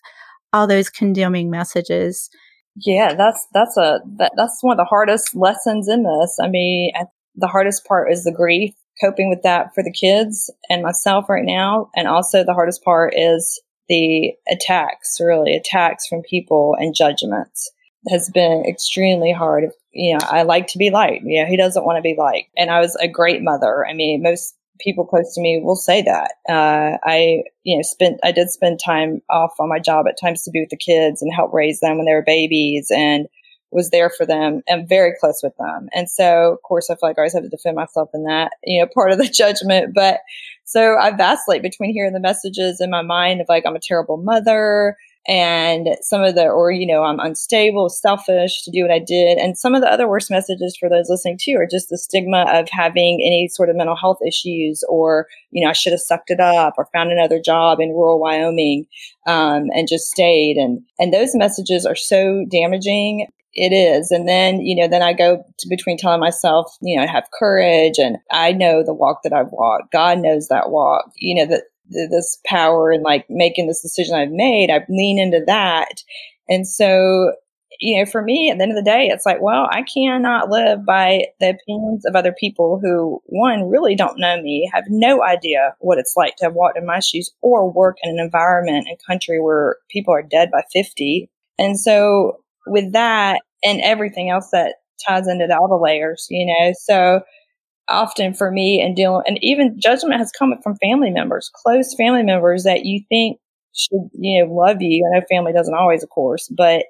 all 0.52 0.66
those 0.66 0.88
condemning 0.88 1.50
messages? 1.50 2.30
Yeah, 2.76 3.14
that's 3.14 3.46
that's 3.52 3.76
a 3.76 4.00
that, 4.16 4.32
that's 4.36 4.58
one 4.62 4.72
of 4.72 4.78
the 4.78 4.88
hardest 4.88 5.34
lessons 5.34 5.88
in 5.88 6.04
this. 6.04 6.38
I 6.42 6.48
mean, 6.48 6.92
the 7.34 7.48
hardest 7.48 7.84
part 7.84 8.10
is 8.10 8.24
the 8.24 8.32
grief 8.32 8.74
coping 9.00 9.30
with 9.30 9.42
that 9.42 9.74
for 9.74 9.82
the 9.82 9.92
kids 9.92 10.50
and 10.68 10.82
myself 10.82 11.28
right 11.28 11.44
now. 11.44 11.90
And 11.96 12.08
also 12.08 12.44
the 12.44 12.54
hardest 12.54 12.82
part 12.82 13.14
is 13.16 13.60
the 13.88 14.34
attacks, 14.50 15.18
really 15.20 15.54
attacks 15.54 16.06
from 16.06 16.22
people 16.22 16.76
and 16.78 16.94
judgments 16.94 17.70
has 18.08 18.30
been 18.30 18.64
extremely 18.66 19.32
hard. 19.32 19.70
You 19.92 20.14
know, 20.14 20.26
I 20.28 20.42
like 20.42 20.68
to 20.68 20.78
be 20.78 20.90
liked. 20.90 21.24
You 21.24 21.42
know, 21.42 21.48
he 21.48 21.56
doesn't 21.56 21.84
want 21.84 21.96
to 21.96 22.02
be 22.02 22.16
liked. 22.16 22.50
And 22.56 22.70
I 22.70 22.80
was 22.80 22.96
a 22.96 23.08
great 23.08 23.42
mother. 23.42 23.86
I 23.86 23.94
mean, 23.94 24.22
most 24.22 24.54
people 24.80 25.04
close 25.04 25.34
to 25.34 25.40
me 25.40 25.60
will 25.62 25.76
say 25.76 26.02
that. 26.02 26.34
Uh, 26.48 26.98
I, 27.04 27.42
you 27.64 27.76
know, 27.76 27.82
spent, 27.82 28.20
I 28.22 28.32
did 28.32 28.50
spend 28.50 28.80
time 28.84 29.20
off 29.28 29.54
on 29.58 29.68
my 29.68 29.78
job 29.78 30.06
at 30.06 30.20
times 30.20 30.42
to 30.42 30.50
be 30.50 30.60
with 30.60 30.70
the 30.70 30.76
kids 30.76 31.20
and 31.20 31.32
help 31.34 31.52
raise 31.52 31.80
them 31.80 31.96
when 31.96 32.06
they 32.06 32.14
were 32.14 32.22
babies. 32.24 32.90
And 32.94 33.26
was 33.70 33.90
there 33.90 34.10
for 34.10 34.24
them 34.24 34.62
and 34.66 34.88
very 34.88 35.12
close 35.20 35.40
with 35.42 35.56
them. 35.58 35.88
And 35.92 36.08
so, 36.10 36.52
of 36.52 36.62
course, 36.62 36.88
I 36.88 36.94
feel 36.94 37.10
like 37.10 37.18
I 37.18 37.22
always 37.22 37.34
have 37.34 37.42
to 37.42 37.48
defend 37.48 37.76
myself 37.76 38.10
in 38.14 38.24
that, 38.24 38.52
you 38.64 38.80
know, 38.80 38.88
part 38.92 39.12
of 39.12 39.18
the 39.18 39.28
judgment. 39.32 39.94
But 39.94 40.20
so 40.64 40.96
I 40.98 41.10
vacillate 41.10 41.62
between 41.62 41.92
hearing 41.92 42.12
the 42.12 42.20
messages 42.20 42.80
in 42.80 42.90
my 42.90 43.02
mind 43.02 43.40
of 43.40 43.46
like, 43.48 43.64
I'm 43.66 43.76
a 43.76 43.80
terrible 43.80 44.16
mother 44.16 44.96
and 45.26 45.88
some 46.00 46.22
of 46.22 46.34
the, 46.34 46.48
or, 46.48 46.70
you 46.70 46.86
know, 46.86 47.02
I'm 47.02 47.20
unstable, 47.20 47.90
selfish 47.90 48.62
to 48.62 48.70
do 48.70 48.82
what 48.82 48.90
I 48.90 48.98
did. 48.98 49.36
And 49.36 49.58
some 49.58 49.74
of 49.74 49.82
the 49.82 49.92
other 49.92 50.08
worst 50.08 50.30
messages 50.30 50.74
for 50.78 50.88
those 50.88 51.10
listening 51.10 51.38
too 51.38 51.56
are 51.58 51.66
just 51.70 51.90
the 51.90 51.98
stigma 51.98 52.46
of 52.48 52.68
having 52.70 53.20
any 53.22 53.48
sort 53.48 53.68
of 53.68 53.76
mental 53.76 53.96
health 53.96 54.18
issues 54.26 54.82
or, 54.88 55.26
you 55.50 55.62
know, 55.62 55.68
I 55.68 55.74
should 55.74 55.92
have 55.92 56.00
sucked 56.00 56.30
it 56.30 56.40
up 56.40 56.74
or 56.78 56.88
found 56.94 57.12
another 57.12 57.40
job 57.40 57.78
in 57.78 57.90
rural 57.90 58.18
Wyoming, 58.18 58.86
um, 59.26 59.68
and 59.74 59.86
just 59.86 60.10
stayed. 60.10 60.56
And, 60.56 60.80
and 60.98 61.12
those 61.12 61.34
messages 61.34 61.84
are 61.84 61.96
so 61.96 62.46
damaging 62.50 63.26
it 63.54 63.72
is. 63.72 64.10
And 64.10 64.28
then, 64.28 64.60
you 64.60 64.76
know, 64.76 64.88
then 64.88 65.02
I 65.02 65.12
go 65.12 65.44
between 65.68 65.96
telling 65.96 66.20
myself, 66.20 66.76
you 66.80 66.96
know, 66.96 67.02
I 67.02 67.06
have 67.06 67.28
courage 67.38 67.98
and 67.98 68.18
I 68.30 68.52
know 68.52 68.82
the 68.84 68.94
walk 68.94 69.22
that 69.24 69.32
I've 69.32 69.52
walked. 69.52 69.92
God 69.92 70.18
knows 70.18 70.48
that 70.48 70.70
walk, 70.70 71.10
you 71.16 71.34
know, 71.34 71.46
that 71.46 71.64
this 71.90 72.38
power 72.46 72.90
and 72.90 73.02
like 73.02 73.24
making 73.28 73.66
this 73.66 73.80
decision 73.80 74.14
I've 74.14 74.30
made, 74.30 74.70
I 74.70 74.84
lean 74.88 75.18
into 75.18 75.42
that. 75.46 76.02
And 76.48 76.66
so, 76.66 77.32
you 77.80 77.98
know, 77.98 78.10
for 78.10 78.22
me, 78.22 78.50
at 78.50 78.58
the 78.58 78.62
end 78.62 78.72
of 78.72 78.76
the 78.76 78.90
day, 78.90 79.06
it's 79.06 79.24
like, 79.24 79.40
well, 79.40 79.68
I 79.70 79.82
cannot 79.82 80.50
live 80.50 80.84
by 80.84 81.26
the 81.40 81.50
opinions 81.50 82.04
of 82.04 82.16
other 82.16 82.34
people 82.38 82.80
who, 82.82 83.22
one, 83.26 83.68
really 83.68 83.94
don't 83.94 84.18
know 84.18 84.40
me, 84.42 84.68
have 84.72 84.84
no 84.88 85.22
idea 85.22 85.74
what 85.78 85.98
it's 85.98 86.14
like 86.16 86.36
to 86.36 86.46
have 86.46 86.54
walked 86.54 86.76
in 86.76 86.86
my 86.86 86.98
shoes 86.98 87.30
or 87.40 87.70
work 87.70 87.96
in 88.02 88.10
an 88.10 88.24
environment 88.24 88.86
and 88.88 88.98
country 89.06 89.40
where 89.40 89.76
people 89.90 90.12
are 90.12 90.22
dead 90.22 90.50
by 90.50 90.62
50. 90.72 91.30
And 91.58 91.78
so 91.78 92.40
with 92.68 92.92
that 92.92 93.40
and 93.62 93.80
everything 93.80 94.30
else 94.30 94.50
that 94.52 94.76
ties 95.06 95.28
into 95.28 95.46
the, 95.46 95.56
all 95.56 95.68
the 95.68 95.76
layers, 95.82 96.26
you 96.30 96.46
know. 96.46 96.72
So 96.80 97.20
often 97.88 98.34
for 98.34 98.50
me 98.50 98.80
and 98.80 98.94
dealing, 98.94 99.22
and 99.26 99.38
even 99.42 99.80
judgment 99.80 100.18
has 100.18 100.32
come 100.32 100.54
from 100.62 100.76
family 100.76 101.10
members, 101.10 101.50
close 101.54 101.94
family 101.94 102.22
members 102.22 102.64
that 102.64 102.84
you 102.84 103.02
think 103.08 103.38
should, 103.74 104.08
you 104.12 104.44
know, 104.44 104.52
love 104.52 104.80
you. 104.80 105.06
I 105.06 105.18
know 105.18 105.24
family 105.30 105.52
doesn't 105.52 105.74
always, 105.74 106.02
of 106.02 106.10
course, 106.10 106.48
but 106.56 106.84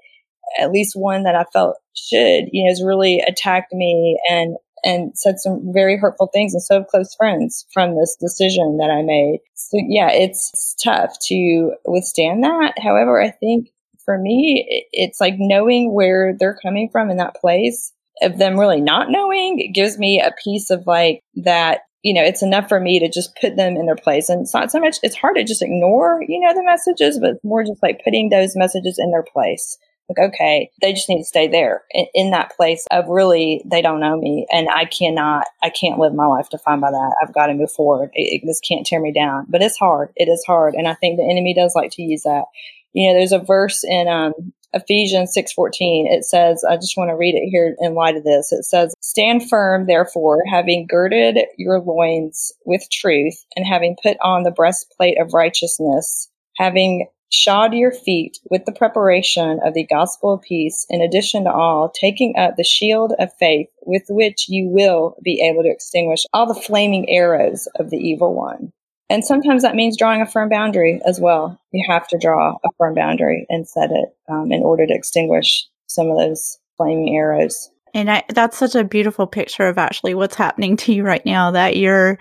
at 0.59 0.73
least 0.73 0.97
one 0.97 1.25
that 1.25 1.35
I 1.35 1.45
felt 1.53 1.77
should, 1.95 2.45
you 2.53 2.65
know, 2.65 2.71
has 2.71 2.83
really 2.83 3.21
attacked 3.21 3.73
me 3.73 4.19
and 4.31 4.57
and 4.85 5.19
said 5.19 5.41
some 5.41 5.73
very 5.73 5.97
hurtful 5.97 6.29
things 6.33 6.55
and 6.55 6.63
so 6.63 6.77
have 6.77 6.87
close 6.87 7.13
friends 7.17 7.67
from 7.73 7.97
this 7.97 8.17
decision 8.21 8.77
that 8.79 8.91
I 8.91 9.03
made. 9.03 9.41
So 9.55 9.77
yeah, 9.89 10.11
it's, 10.13 10.51
it's 10.55 10.77
tough 10.83 11.19
to 11.27 11.73
withstand 11.85 12.45
that. 12.45 12.75
However, 12.81 13.21
I 13.21 13.31
think 13.31 13.71
for 14.09 14.17
me, 14.17 14.87
it's 14.91 15.21
like 15.21 15.35
knowing 15.37 15.93
where 15.93 16.35
they're 16.39 16.59
coming 16.63 16.89
from 16.91 17.11
in 17.11 17.19
that 17.19 17.37
place 17.37 17.93
of 18.23 18.39
them 18.39 18.59
really 18.59 18.81
not 18.81 19.11
knowing. 19.11 19.61
It 19.61 19.75
gives 19.75 19.99
me 19.99 20.19
a 20.19 20.33
piece 20.43 20.71
of 20.71 20.87
like 20.87 21.21
that, 21.45 21.81
you 22.03 22.15
know, 22.15 22.23
it's 22.23 22.43
enough 22.43 22.71
for 22.71 22.81
me 22.81 22.99
to 23.01 23.11
just 23.11 23.37
put 23.39 23.57
them 23.57 23.77
in 23.77 23.85
their 23.85 23.97
place. 23.97 24.31
And 24.31 24.41
it's 24.41 24.55
not 24.55 24.71
so 24.71 24.81
much, 24.81 24.97
it's 25.03 25.15
hard 25.15 25.37
to 25.37 25.45
just 25.45 25.61
ignore, 25.61 26.23
you 26.27 26.41
know, 26.41 26.55
the 26.55 26.65
messages, 26.65 27.19
but 27.21 27.35
more 27.45 27.63
just 27.65 27.83
like 27.83 28.01
putting 28.03 28.31
those 28.31 28.57
messages 28.57 28.99
in 28.99 29.11
their 29.11 29.25
place. 29.31 29.77
Like, 30.09 30.31
okay, 30.31 30.71
they 30.81 30.95
just 30.95 31.11
need 31.11 31.19
to 31.19 31.25
stay 31.25 31.49
there 31.49 31.83
in, 31.91 32.07
in 32.15 32.31
that 32.31 32.57
place 32.57 32.87
of 32.91 33.09
really, 33.09 33.61
they 33.67 33.83
don't 33.83 34.01
know 34.01 34.17
me 34.17 34.47
and 34.51 34.71
I 34.71 34.87
cannot, 34.87 35.45
I 35.63 35.69
can't 35.69 35.99
live 35.99 36.15
my 36.15 36.25
life 36.25 36.49
defined 36.49 36.81
by 36.81 36.91
that. 36.91 37.17
I've 37.23 37.35
got 37.35 37.49
to 37.49 37.55
move 37.55 37.71
forward. 37.71 38.09
It, 38.15 38.41
it, 38.43 38.59
can't 38.67 38.87
tear 38.87 39.03
me 39.03 39.13
down, 39.13 39.45
but 39.51 39.61
it's 39.61 39.77
hard. 39.77 40.09
It 40.17 40.31
is 40.31 40.43
hard. 40.47 40.73
And 40.73 40.89
I 40.89 40.95
think 40.95 41.19
the 41.19 41.29
enemy 41.31 41.53
does 41.53 41.75
like 41.75 41.91
to 41.93 42.03
use 42.03 42.23
that 42.23 42.45
you 42.93 43.09
know, 43.09 43.19
there's 43.19 43.33
a 43.33 43.39
verse 43.39 43.85
in 43.85 44.09
um, 44.09 44.53
Ephesians 44.73 45.35
6:14. 45.37 46.07
It 46.11 46.25
says, 46.25 46.65
I 46.65 46.77
just 46.77 46.97
want 46.97 47.11
to 47.11 47.17
read 47.17 47.35
it 47.35 47.49
here 47.49 47.75
in 47.81 47.95
light 47.95 48.17
of 48.17 48.25
this. 48.25 48.53
It 48.53 48.65
says, 48.65 48.95
"Stand 49.01 49.49
firm, 49.49 49.87
therefore, 49.87 50.43
having 50.51 50.87
girded 50.87 51.39
your 51.57 51.81
loins 51.81 52.53
with 52.65 52.89
truth, 52.91 53.45
and 53.57 53.67
having 53.67 53.97
put 54.03 54.17
on 54.21 54.43
the 54.43 54.51
breastplate 54.51 55.21
of 55.21 55.33
righteousness, 55.33 56.29
having 56.57 57.09
shod 57.31 57.75
your 57.75 57.93
feet 57.93 58.39
with 58.51 58.65
the 58.65 58.73
preparation 58.73 59.61
of 59.63 59.75
the 59.75 59.85
gospel 59.85 60.33
of 60.33 60.43
peace, 60.43 60.87
in 60.89 61.03
addition 61.03 61.45
to 61.45 61.53
all, 61.53 61.91
taking 61.91 62.35
up 62.37 62.57
the 62.57 62.65
shield 62.65 63.13
of 63.19 63.29
faith, 63.39 63.69
with 63.87 64.05
which 64.09 64.49
you 64.49 64.69
will 64.69 65.15
be 65.23 65.47
able 65.47 65.63
to 65.63 65.71
extinguish 65.71 66.25
all 66.33 66.47
the 66.47 66.61
flaming 66.61 67.09
arrows 67.09 67.69
of 67.79 67.91
the 67.91 67.99
evil 67.99 68.35
one." 68.35 68.73
And 69.11 69.25
sometimes 69.25 69.63
that 69.63 69.75
means 69.75 69.97
drawing 69.97 70.21
a 70.21 70.27
firm 70.27 70.49
boundary 70.49 71.01
as 71.05 71.19
well. 71.19 71.59
You 71.73 71.85
have 71.91 72.07
to 72.09 72.19
draw 72.19 72.59
a 72.65 72.69
firm 72.77 72.95
boundary 72.95 73.47
and 73.49 73.67
set 73.67 73.91
it 73.91 74.15
um, 74.29 74.53
in 74.53 74.63
order 74.63 74.87
to 74.87 74.95
extinguish 74.95 75.67
some 75.87 76.11
of 76.11 76.19
those 76.19 76.59
flaming 76.77 77.17
arrows. 77.17 77.71
And 77.95 78.11
I, 78.11 78.23
that's 78.29 78.59
such 78.59 78.75
a 78.75 78.85
beautiful 78.85 79.27
picture 79.27 79.67
of 79.67 79.79
actually 79.79 80.15
what's 80.15 80.35
happening 80.37 80.77
to 80.79 80.93
you 80.93 81.03
right 81.03 81.25
now 81.25 81.53
that 81.53 81.77
you're 81.77 82.19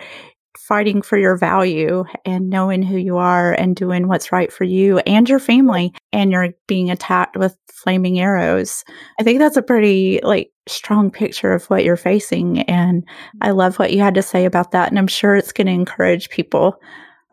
fighting 0.58 1.02
for 1.02 1.18
your 1.18 1.38
value 1.38 2.04
and 2.26 2.50
knowing 2.50 2.82
who 2.82 2.98
you 2.98 3.18
are 3.18 3.54
and 3.54 3.76
doing 3.76 4.08
what's 4.08 4.32
right 4.32 4.52
for 4.52 4.64
you 4.64 5.00
and 5.00 5.30
your 5.30 5.40
family 5.40 5.94
and 6.12 6.32
you're 6.32 6.50
being 6.68 6.90
attacked 6.90 7.38
with 7.38 7.56
flaming 7.72 8.20
arrows. 8.20 8.84
I 9.20 9.24
think 9.24 9.40
that's 9.40 9.58
a 9.58 9.62
pretty 9.62 10.20
like 10.24 10.52
strong 10.68 11.12
picture 11.12 11.54
of 11.54 11.66
what 11.66 11.84
you're 11.84 11.96
facing 11.96 12.62
and 12.64 13.06
I 13.42 13.52
love 13.52 13.80
what 13.80 13.94
you 13.94 14.00
had 14.00 14.16
to 14.16 14.22
say 14.22 14.46
about 14.46 14.72
that 14.72 14.90
and 14.90 15.00
I'm 15.00 15.08
sure 15.08 15.36
it's 15.36 15.54
going 15.54 15.68
to 15.68 15.74
encourage 15.74 16.30
people. 16.30 16.80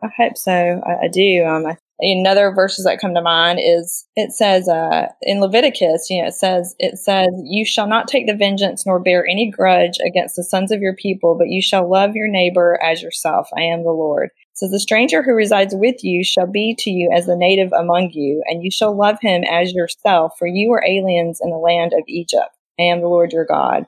I 0.03 0.09
hope 0.17 0.37
so. 0.37 0.51
I, 0.85 1.05
I 1.05 1.07
do. 1.11 1.43
Um, 1.45 1.65
I 1.65 1.77
another 1.99 2.51
verses 2.51 2.85
that 2.85 2.99
come 2.99 3.13
to 3.13 3.21
mind 3.21 3.59
is 3.61 4.05
it 4.15 4.31
says 4.31 4.67
uh, 4.67 5.07
in 5.21 5.39
Leviticus, 5.39 6.09
you 6.09 6.21
know, 6.21 6.27
it 6.27 6.33
says 6.33 6.75
it 6.79 6.97
says 6.97 7.29
you 7.43 7.65
shall 7.65 7.87
not 7.87 8.07
take 8.07 8.27
the 8.27 8.35
vengeance 8.35 8.85
nor 8.85 8.99
bear 8.99 9.25
any 9.25 9.49
grudge 9.49 9.97
against 10.05 10.35
the 10.35 10.43
sons 10.43 10.71
of 10.71 10.81
your 10.81 10.95
people, 10.95 11.35
but 11.37 11.49
you 11.49 11.61
shall 11.61 11.89
love 11.89 12.15
your 12.15 12.27
neighbor 12.27 12.79
as 12.83 13.01
yourself. 13.01 13.47
I 13.57 13.61
am 13.61 13.83
the 13.83 13.91
Lord. 13.91 14.29
So 14.53 14.69
the 14.69 14.79
stranger 14.79 15.21
who 15.21 15.33
resides 15.33 15.73
with 15.75 16.03
you 16.03 16.23
shall 16.23 16.47
be 16.47 16.75
to 16.79 16.89
you 16.89 17.11
as 17.13 17.25
the 17.25 17.35
native 17.35 17.71
among 17.73 18.11
you, 18.13 18.41
and 18.47 18.63
you 18.63 18.71
shall 18.71 18.95
love 18.95 19.17
him 19.21 19.43
as 19.49 19.73
yourself, 19.73 20.33
for 20.39 20.47
you 20.47 20.71
are 20.71 20.85
aliens 20.85 21.39
in 21.41 21.49
the 21.49 21.57
land 21.57 21.93
of 21.93 22.03
Egypt. 22.07 22.49
I 22.79 22.83
am 22.83 23.01
the 23.01 23.07
Lord 23.07 23.31
your 23.31 23.45
God. 23.45 23.85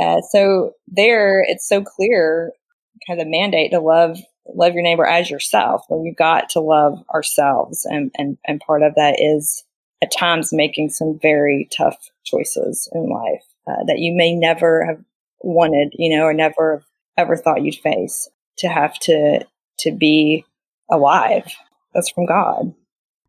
Uh, 0.00 0.20
so 0.30 0.72
there, 0.86 1.44
it's 1.46 1.68
so 1.68 1.82
clear, 1.82 2.52
kind 3.06 3.20
of 3.20 3.26
mandate 3.26 3.72
to 3.72 3.80
love 3.80 4.18
love 4.54 4.74
your 4.74 4.82
neighbor 4.82 5.06
as 5.06 5.30
yourself. 5.30 5.84
Well, 5.88 6.02
we've 6.02 6.16
got 6.16 6.50
to 6.50 6.60
love 6.60 7.02
ourselves. 7.12 7.84
And, 7.84 8.10
and, 8.16 8.38
and 8.46 8.60
part 8.60 8.82
of 8.82 8.94
that 8.96 9.16
is 9.18 9.64
at 10.02 10.12
times 10.16 10.52
making 10.52 10.90
some 10.90 11.18
very 11.20 11.68
tough 11.76 12.10
choices 12.24 12.88
in 12.92 13.08
life 13.08 13.44
uh, 13.66 13.84
that 13.86 13.98
you 13.98 14.14
may 14.14 14.34
never 14.34 14.84
have 14.84 15.02
wanted, 15.40 15.92
you 15.98 16.16
know, 16.16 16.24
or 16.24 16.32
never 16.32 16.82
ever 17.16 17.36
thought 17.36 17.62
you'd 17.62 17.74
face 17.74 18.28
to 18.58 18.68
have 18.68 18.98
to, 19.00 19.44
to 19.80 19.90
be 19.90 20.44
alive. 20.90 21.52
That's 21.92 22.10
from 22.10 22.26
God. 22.26 22.74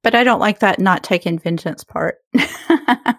But 0.04 0.16
I 0.16 0.24
don't 0.24 0.40
like 0.40 0.60
that 0.60 0.80
not 0.80 1.04
taking 1.04 1.40
vengeance 1.40 1.84
part. 1.84 2.20
I 2.36 3.16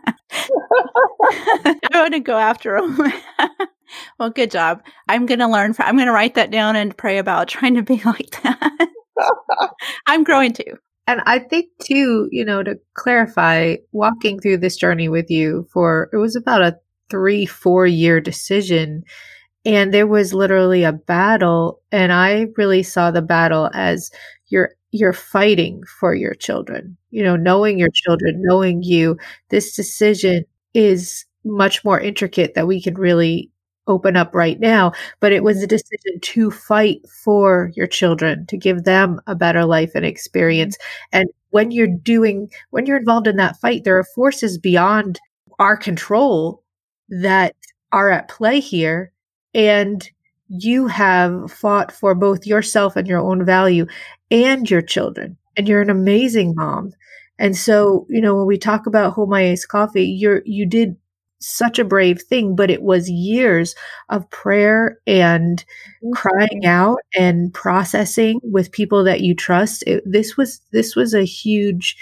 want 1.92 2.14
to 2.14 2.20
go 2.20 2.36
after 2.36 2.76
him. 2.76 2.96
well, 4.18 4.30
good 4.30 4.50
job. 4.50 4.82
I'm 5.08 5.26
going 5.26 5.40
to 5.40 5.48
learn. 5.48 5.72
From, 5.72 5.86
I'm 5.86 5.96
going 5.96 6.06
to 6.06 6.12
write 6.12 6.34
that 6.34 6.50
down 6.50 6.76
and 6.76 6.96
pray 6.96 7.18
about 7.18 7.48
trying 7.48 7.74
to 7.74 7.82
be 7.82 8.00
like 8.04 8.42
that. 8.42 8.88
I'm 10.06 10.24
growing 10.24 10.52
too. 10.52 10.76
And 11.06 11.20
I 11.26 11.40
think 11.40 11.66
too, 11.82 12.28
you 12.30 12.44
know, 12.44 12.62
to 12.62 12.78
clarify, 12.94 13.76
walking 13.92 14.38
through 14.40 14.58
this 14.58 14.76
journey 14.76 15.08
with 15.08 15.30
you 15.30 15.66
for 15.72 16.08
it 16.12 16.16
was 16.16 16.36
about 16.36 16.62
a 16.62 16.78
three, 17.10 17.46
four 17.46 17.86
year 17.86 18.20
decision. 18.20 19.02
and 19.64 19.92
there 19.92 20.06
was 20.06 20.32
literally 20.34 20.84
a 20.84 20.92
battle 20.92 21.80
and 21.92 22.12
i 22.12 22.46
really 22.56 22.82
saw 22.82 23.10
the 23.10 23.22
battle 23.22 23.70
as 23.74 24.10
you're 24.48 24.70
you're 24.92 25.12
fighting 25.12 25.82
for 26.00 26.14
your 26.14 26.34
children 26.34 26.96
you 27.10 27.22
know 27.22 27.36
knowing 27.36 27.78
your 27.78 27.90
children 27.92 28.42
knowing 28.42 28.82
you 28.82 29.16
this 29.50 29.74
decision 29.76 30.44
is 30.74 31.26
much 31.44 31.84
more 31.84 32.00
intricate 32.00 32.54
that 32.54 32.66
we 32.66 32.82
can 32.82 32.94
really 32.94 33.50
open 33.90 34.16
up 34.16 34.34
right 34.34 34.60
now 34.60 34.92
but 35.20 35.32
it 35.32 35.42
was 35.42 35.58
a 35.58 35.60
mm-hmm. 35.60 35.68
decision 35.68 36.20
to 36.22 36.50
fight 36.50 37.00
for 37.08 37.70
your 37.74 37.86
children 37.86 38.46
to 38.46 38.56
give 38.56 38.84
them 38.84 39.20
a 39.26 39.34
better 39.34 39.64
life 39.64 39.92
and 39.94 40.04
experience. 40.04 40.76
Mm-hmm. 40.76 41.18
And 41.20 41.28
when 41.50 41.70
you're 41.70 41.86
doing 41.86 42.50
when 42.70 42.86
you're 42.86 42.98
involved 42.98 43.26
in 43.26 43.36
that 43.36 43.56
fight 43.58 43.84
there 43.84 43.98
are 43.98 44.04
forces 44.04 44.58
beyond 44.58 45.20
our 45.58 45.76
control 45.76 46.62
that 47.08 47.54
are 47.92 48.10
at 48.10 48.28
play 48.28 48.60
here 48.60 49.12
and 49.52 50.08
you 50.48 50.86
have 50.86 51.52
fought 51.52 51.92
for 51.92 52.14
both 52.14 52.46
yourself 52.46 52.96
and 52.96 53.06
your 53.06 53.20
own 53.20 53.44
value 53.44 53.86
and 54.30 54.70
your 54.70 54.82
children 54.82 55.36
and 55.56 55.68
you're 55.68 55.82
an 55.82 55.90
amazing 55.90 56.54
mom. 56.54 56.92
And 57.38 57.56
so 57.56 58.06
you 58.08 58.20
know 58.20 58.36
when 58.36 58.46
we 58.46 58.58
talk 58.58 58.86
about 58.86 59.12
hold 59.12 59.30
my 59.30 59.50
iced 59.50 59.68
coffee 59.68 60.04
you're 60.04 60.42
you 60.44 60.66
did 60.66 60.96
such 61.40 61.78
a 61.78 61.84
brave 61.84 62.20
thing 62.22 62.54
but 62.54 62.70
it 62.70 62.82
was 62.82 63.08
years 63.08 63.74
of 64.10 64.28
prayer 64.30 64.98
and 65.06 65.64
mm-hmm. 66.02 66.12
crying 66.12 66.66
out 66.66 66.98
and 67.16 67.52
processing 67.54 68.40
with 68.42 68.72
people 68.72 69.04
that 69.04 69.20
you 69.20 69.34
trust 69.34 69.82
it, 69.86 70.02
this 70.04 70.36
was 70.36 70.60
this 70.72 70.94
was 70.94 71.14
a 71.14 71.24
huge 71.24 71.96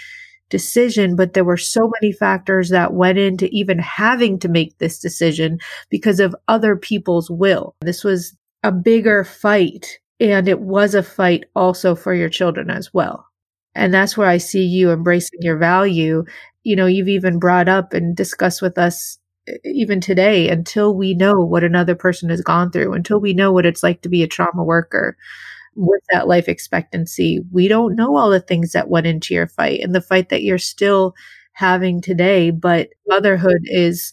decision, 0.49 1.15
but 1.15 1.33
there 1.33 1.43
were 1.43 1.57
so 1.57 1.91
many 2.01 2.11
factors 2.11 2.69
that 2.69 2.93
went 2.93 3.17
into 3.17 3.47
even 3.51 3.79
having 3.79 4.39
to 4.39 4.49
make 4.49 4.77
this 4.77 4.99
decision 4.99 5.59
because 5.89 6.19
of 6.19 6.35
other 6.47 6.75
people's 6.75 7.29
will. 7.29 7.75
This 7.81 8.03
was 8.03 8.35
a 8.63 8.71
bigger 8.71 9.23
fight, 9.23 9.99
and 10.19 10.47
it 10.47 10.59
was 10.59 10.95
a 10.95 11.03
fight 11.03 11.45
also 11.55 11.95
for 11.95 12.13
your 12.13 12.29
children 12.29 12.69
as 12.69 12.93
well. 12.93 13.25
And 13.75 13.93
that's 13.93 14.17
where 14.17 14.27
I 14.27 14.37
see 14.37 14.63
you 14.63 14.91
embracing 14.91 15.39
your 15.41 15.57
value. 15.57 16.25
You 16.63 16.75
know, 16.75 16.87
you've 16.87 17.07
even 17.07 17.39
brought 17.39 17.69
up 17.69 17.93
and 17.93 18.15
discussed 18.15 18.61
with 18.61 18.77
us 18.77 19.17
even 19.63 20.01
today 20.01 20.49
until 20.49 20.95
we 20.95 21.13
know 21.13 21.33
what 21.33 21.63
another 21.63 21.95
person 21.95 22.29
has 22.29 22.41
gone 22.41 22.71
through, 22.71 22.93
until 22.93 23.19
we 23.19 23.33
know 23.33 23.51
what 23.51 23.65
it's 23.65 23.83
like 23.83 24.01
to 24.01 24.09
be 24.09 24.23
a 24.23 24.27
trauma 24.27 24.63
worker 24.63 25.17
with 25.75 26.01
that 26.11 26.27
life 26.27 26.47
expectancy, 26.47 27.41
we 27.51 27.67
don't 27.67 27.95
know 27.95 28.17
all 28.17 28.29
the 28.29 28.39
things 28.39 28.71
that 28.71 28.89
went 28.89 29.07
into 29.07 29.33
your 29.33 29.47
fight 29.47 29.79
and 29.81 29.95
the 29.95 30.01
fight 30.01 30.29
that 30.29 30.43
you're 30.43 30.57
still 30.57 31.13
having 31.53 32.01
today. 32.01 32.51
But 32.51 32.89
motherhood 33.07 33.61
is 33.65 34.11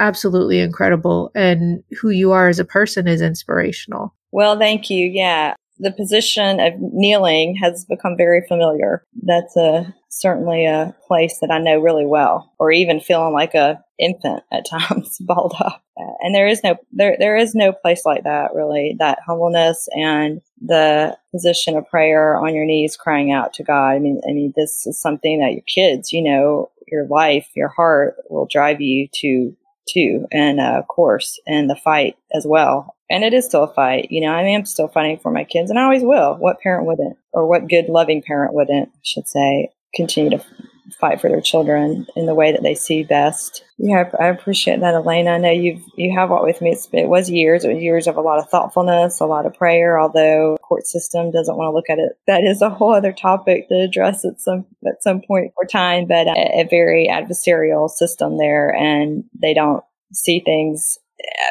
absolutely 0.00 0.60
incredible. 0.60 1.30
And 1.34 1.82
who 2.00 2.10
you 2.10 2.32
are 2.32 2.48
as 2.48 2.58
a 2.58 2.64
person 2.64 3.08
is 3.08 3.20
inspirational. 3.20 4.14
Well, 4.30 4.58
thank 4.58 4.88
you. 4.90 5.06
Yeah 5.06 5.54
the 5.78 5.92
position 5.92 6.60
of 6.60 6.74
kneeling 6.78 7.56
has 7.56 7.84
become 7.84 8.16
very 8.16 8.42
familiar. 8.46 9.04
That's 9.22 9.56
a 9.56 9.94
certainly 10.08 10.66
a 10.66 10.94
place 11.06 11.38
that 11.40 11.50
I 11.50 11.58
know 11.58 11.80
really 11.80 12.06
well, 12.06 12.52
or 12.58 12.70
even 12.70 13.00
feeling 13.00 13.32
like 13.32 13.54
a 13.54 13.82
infant 13.98 14.42
at 14.52 14.66
times, 14.66 15.18
balled 15.20 15.54
up. 15.58 15.82
And 16.20 16.34
there 16.34 16.46
is 16.46 16.62
no 16.62 16.76
there 16.92 17.16
there 17.18 17.36
is 17.36 17.54
no 17.54 17.72
place 17.72 18.04
like 18.04 18.24
that 18.24 18.54
really. 18.54 18.96
That 18.98 19.18
humbleness 19.26 19.88
and 19.92 20.40
the 20.60 21.16
position 21.32 21.76
of 21.76 21.88
prayer 21.88 22.36
on 22.36 22.54
your 22.54 22.64
knees, 22.64 22.96
crying 22.96 23.32
out 23.32 23.52
to 23.54 23.64
God. 23.64 23.90
I 23.90 23.98
mean, 23.98 24.20
I 24.28 24.32
mean, 24.32 24.52
this 24.56 24.86
is 24.86 25.00
something 25.00 25.40
that 25.40 25.52
your 25.52 25.62
kids, 25.62 26.12
you 26.12 26.22
know, 26.22 26.70
your 26.88 27.06
life, 27.06 27.48
your 27.54 27.68
heart 27.68 28.16
will 28.28 28.46
drive 28.46 28.80
you 28.80 29.08
to 29.14 29.56
to, 29.88 30.26
and 30.30 30.60
uh, 30.60 30.78
of 30.78 30.88
course, 30.88 31.40
and 31.46 31.68
the 31.68 31.76
fight 31.76 32.16
as 32.34 32.46
well 32.46 32.94
and 33.12 33.24
it 33.24 33.34
is 33.34 33.44
still 33.44 33.64
a 33.64 33.72
fight. 33.72 34.10
You 34.10 34.22
know, 34.22 34.32
I 34.32 34.40
am 34.44 34.64
still 34.64 34.88
fighting 34.88 35.18
for 35.18 35.30
my 35.30 35.44
kids, 35.44 35.68
and 35.68 35.78
I 35.78 35.82
always 35.82 36.02
will. 36.02 36.34
What 36.36 36.60
parent 36.60 36.86
wouldn't, 36.86 37.18
or 37.32 37.46
what 37.46 37.68
good, 37.68 37.90
loving 37.90 38.22
parent 38.22 38.54
wouldn't, 38.54 38.88
I 38.88 38.98
should 39.02 39.28
say, 39.28 39.68
continue 39.94 40.30
to 40.30 40.44
fight 40.94 41.20
for 41.20 41.28
their 41.28 41.40
children 41.40 42.06
in 42.16 42.26
the 42.26 42.34
way 42.34 42.52
that 42.52 42.62
they 42.62 42.74
see 42.74 43.02
best. 43.02 43.64
Yeah, 43.78 44.10
I 44.18 44.28
appreciate 44.28 44.80
that, 44.80 44.94
Elena. 44.94 45.32
I 45.32 45.38
know 45.38 45.50
you've 45.50 45.82
you 45.96 46.12
have 46.16 46.30
walked 46.30 46.44
with 46.44 46.60
me. 46.60 46.70
It's, 46.70 46.88
it 46.92 47.08
was 47.08 47.30
years, 47.30 47.64
it 47.64 47.74
was 47.74 47.82
years 47.82 48.06
of 48.06 48.16
a 48.16 48.20
lot 48.20 48.38
of 48.38 48.48
thoughtfulness, 48.48 49.20
a 49.20 49.26
lot 49.26 49.46
of 49.46 49.54
prayer. 49.54 50.00
Although 50.00 50.56
court 50.62 50.86
system 50.86 51.30
doesn't 51.30 51.56
want 51.56 51.68
to 51.68 51.74
look 51.74 51.90
at 51.90 51.98
it, 51.98 52.18
that 52.26 52.44
is 52.44 52.62
a 52.62 52.70
whole 52.70 52.94
other 52.94 53.12
topic 53.12 53.68
to 53.68 53.80
address 53.80 54.24
at 54.24 54.40
some 54.40 54.66
at 54.86 55.02
some 55.02 55.20
point 55.20 55.52
or 55.56 55.64
time. 55.64 56.06
But 56.06 56.28
a, 56.28 56.60
a 56.60 56.68
very 56.70 57.08
adversarial 57.10 57.90
system 57.90 58.38
there, 58.38 58.74
and 58.74 59.24
they 59.40 59.54
don't 59.54 59.82
see 60.12 60.40
things 60.40 60.98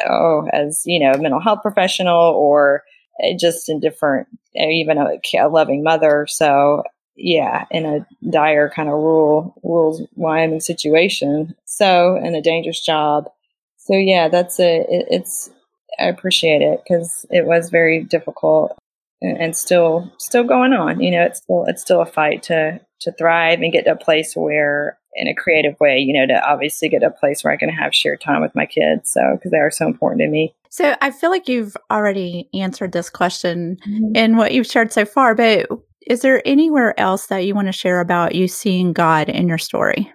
oh, 0.08 0.48
as 0.52 0.82
you 0.84 1.00
know, 1.00 1.12
mental 1.18 1.40
health 1.40 1.60
professional 1.62 2.16
or 2.18 2.82
uh, 3.22 3.36
just 3.38 3.68
in 3.68 3.80
different, 3.80 4.28
even 4.54 4.98
a, 4.98 5.18
a 5.38 5.48
loving 5.48 5.82
mother. 5.82 6.26
So 6.28 6.82
yeah, 7.16 7.66
in 7.70 7.86
a 7.86 8.06
dire 8.30 8.70
kind 8.70 8.88
of 8.88 8.94
rural, 8.94 9.54
rural 9.62 10.08
Wyoming 10.14 10.60
situation. 10.60 11.54
So 11.64 12.16
in 12.16 12.34
a 12.34 12.42
dangerous 12.42 12.80
job. 12.80 13.30
So 13.76 13.94
yeah, 13.94 14.28
that's 14.28 14.58
a, 14.60 14.80
it, 14.80 15.06
it's, 15.10 15.50
I 15.98 16.04
appreciate 16.04 16.62
it 16.62 16.80
because 16.82 17.26
it 17.30 17.44
was 17.44 17.70
very 17.70 18.02
difficult 18.02 18.76
and, 19.20 19.36
and 19.38 19.56
still, 19.56 20.10
still 20.18 20.44
going 20.44 20.72
on. 20.72 21.00
You 21.00 21.10
know, 21.10 21.22
it's 21.22 21.42
still, 21.42 21.64
it's 21.66 21.82
still 21.82 22.00
a 22.00 22.06
fight 22.06 22.42
to, 22.44 22.80
to 23.00 23.12
thrive 23.12 23.60
and 23.60 23.72
get 23.72 23.84
to 23.84 23.92
a 23.92 23.96
place 23.96 24.34
where 24.34 24.98
in 25.14 25.28
a 25.28 25.34
creative 25.34 25.78
way, 25.78 25.98
you 25.98 26.14
know, 26.14 26.26
to 26.26 26.48
obviously 26.48 26.88
get 26.88 27.02
a 27.02 27.10
place 27.10 27.44
where 27.44 27.52
I 27.52 27.56
can 27.56 27.68
have 27.68 27.94
shared 27.94 28.20
time 28.20 28.40
with 28.40 28.54
my 28.54 28.66
kids. 28.66 29.10
So, 29.12 29.20
because 29.34 29.50
they 29.50 29.58
are 29.58 29.70
so 29.70 29.86
important 29.86 30.20
to 30.22 30.28
me. 30.28 30.54
So, 30.70 30.96
I 31.02 31.10
feel 31.10 31.30
like 31.30 31.48
you've 31.48 31.76
already 31.90 32.48
answered 32.54 32.92
this 32.92 33.10
question 33.10 33.76
mm-hmm. 33.86 34.16
in 34.16 34.36
what 34.36 34.52
you've 34.52 34.66
shared 34.66 34.92
so 34.92 35.04
far, 35.04 35.34
but 35.34 35.68
is 36.06 36.20
there 36.22 36.42
anywhere 36.46 36.98
else 36.98 37.26
that 37.26 37.46
you 37.46 37.54
want 37.54 37.68
to 37.68 37.72
share 37.72 38.00
about 38.00 38.34
you 38.34 38.48
seeing 38.48 38.92
God 38.92 39.28
in 39.28 39.48
your 39.48 39.58
story? 39.58 40.12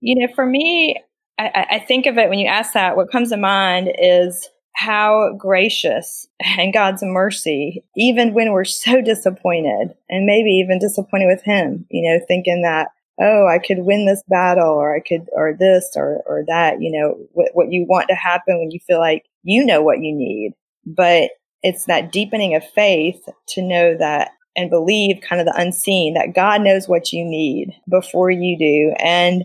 You 0.00 0.20
know, 0.20 0.32
for 0.34 0.46
me, 0.46 1.00
I, 1.38 1.66
I 1.72 1.78
think 1.80 2.06
of 2.06 2.18
it 2.18 2.28
when 2.28 2.38
you 2.38 2.46
ask 2.46 2.72
that, 2.74 2.96
what 2.96 3.10
comes 3.10 3.30
to 3.30 3.36
mind 3.36 3.90
is 3.98 4.48
how 4.74 5.34
gracious 5.38 6.26
and 6.58 6.72
God's 6.72 7.02
mercy, 7.02 7.84
even 7.96 8.34
when 8.34 8.52
we're 8.52 8.64
so 8.64 9.00
disappointed 9.00 9.94
and 10.08 10.26
maybe 10.26 10.50
even 10.50 10.78
disappointed 10.78 11.26
with 11.26 11.42
Him, 11.42 11.86
you 11.90 12.10
know, 12.10 12.24
thinking 12.26 12.62
that 12.62 12.88
oh, 13.20 13.46
I 13.46 13.58
could 13.58 13.78
win 13.78 14.06
this 14.06 14.22
battle 14.28 14.68
or 14.68 14.94
I 14.94 15.00
could, 15.00 15.26
or 15.32 15.54
this 15.58 15.90
or, 15.96 16.22
or 16.26 16.44
that, 16.48 16.80
you 16.80 16.92
know, 16.92 17.16
what, 17.32 17.50
what 17.54 17.72
you 17.72 17.86
want 17.88 18.08
to 18.08 18.14
happen 18.14 18.58
when 18.58 18.70
you 18.70 18.78
feel 18.86 18.98
like 18.98 19.24
you 19.42 19.64
know 19.64 19.82
what 19.82 20.00
you 20.00 20.14
need. 20.14 20.52
But 20.84 21.30
it's 21.62 21.86
that 21.86 22.12
deepening 22.12 22.54
of 22.54 22.68
faith 22.74 23.22
to 23.48 23.62
know 23.62 23.96
that 23.96 24.32
and 24.56 24.70
believe 24.70 25.20
kind 25.20 25.40
of 25.40 25.46
the 25.46 25.60
unseen 25.60 26.14
that 26.14 26.34
God 26.34 26.62
knows 26.62 26.88
what 26.88 27.12
you 27.12 27.24
need 27.24 27.72
before 27.88 28.30
you 28.30 28.58
do. 28.58 28.94
And 28.98 29.44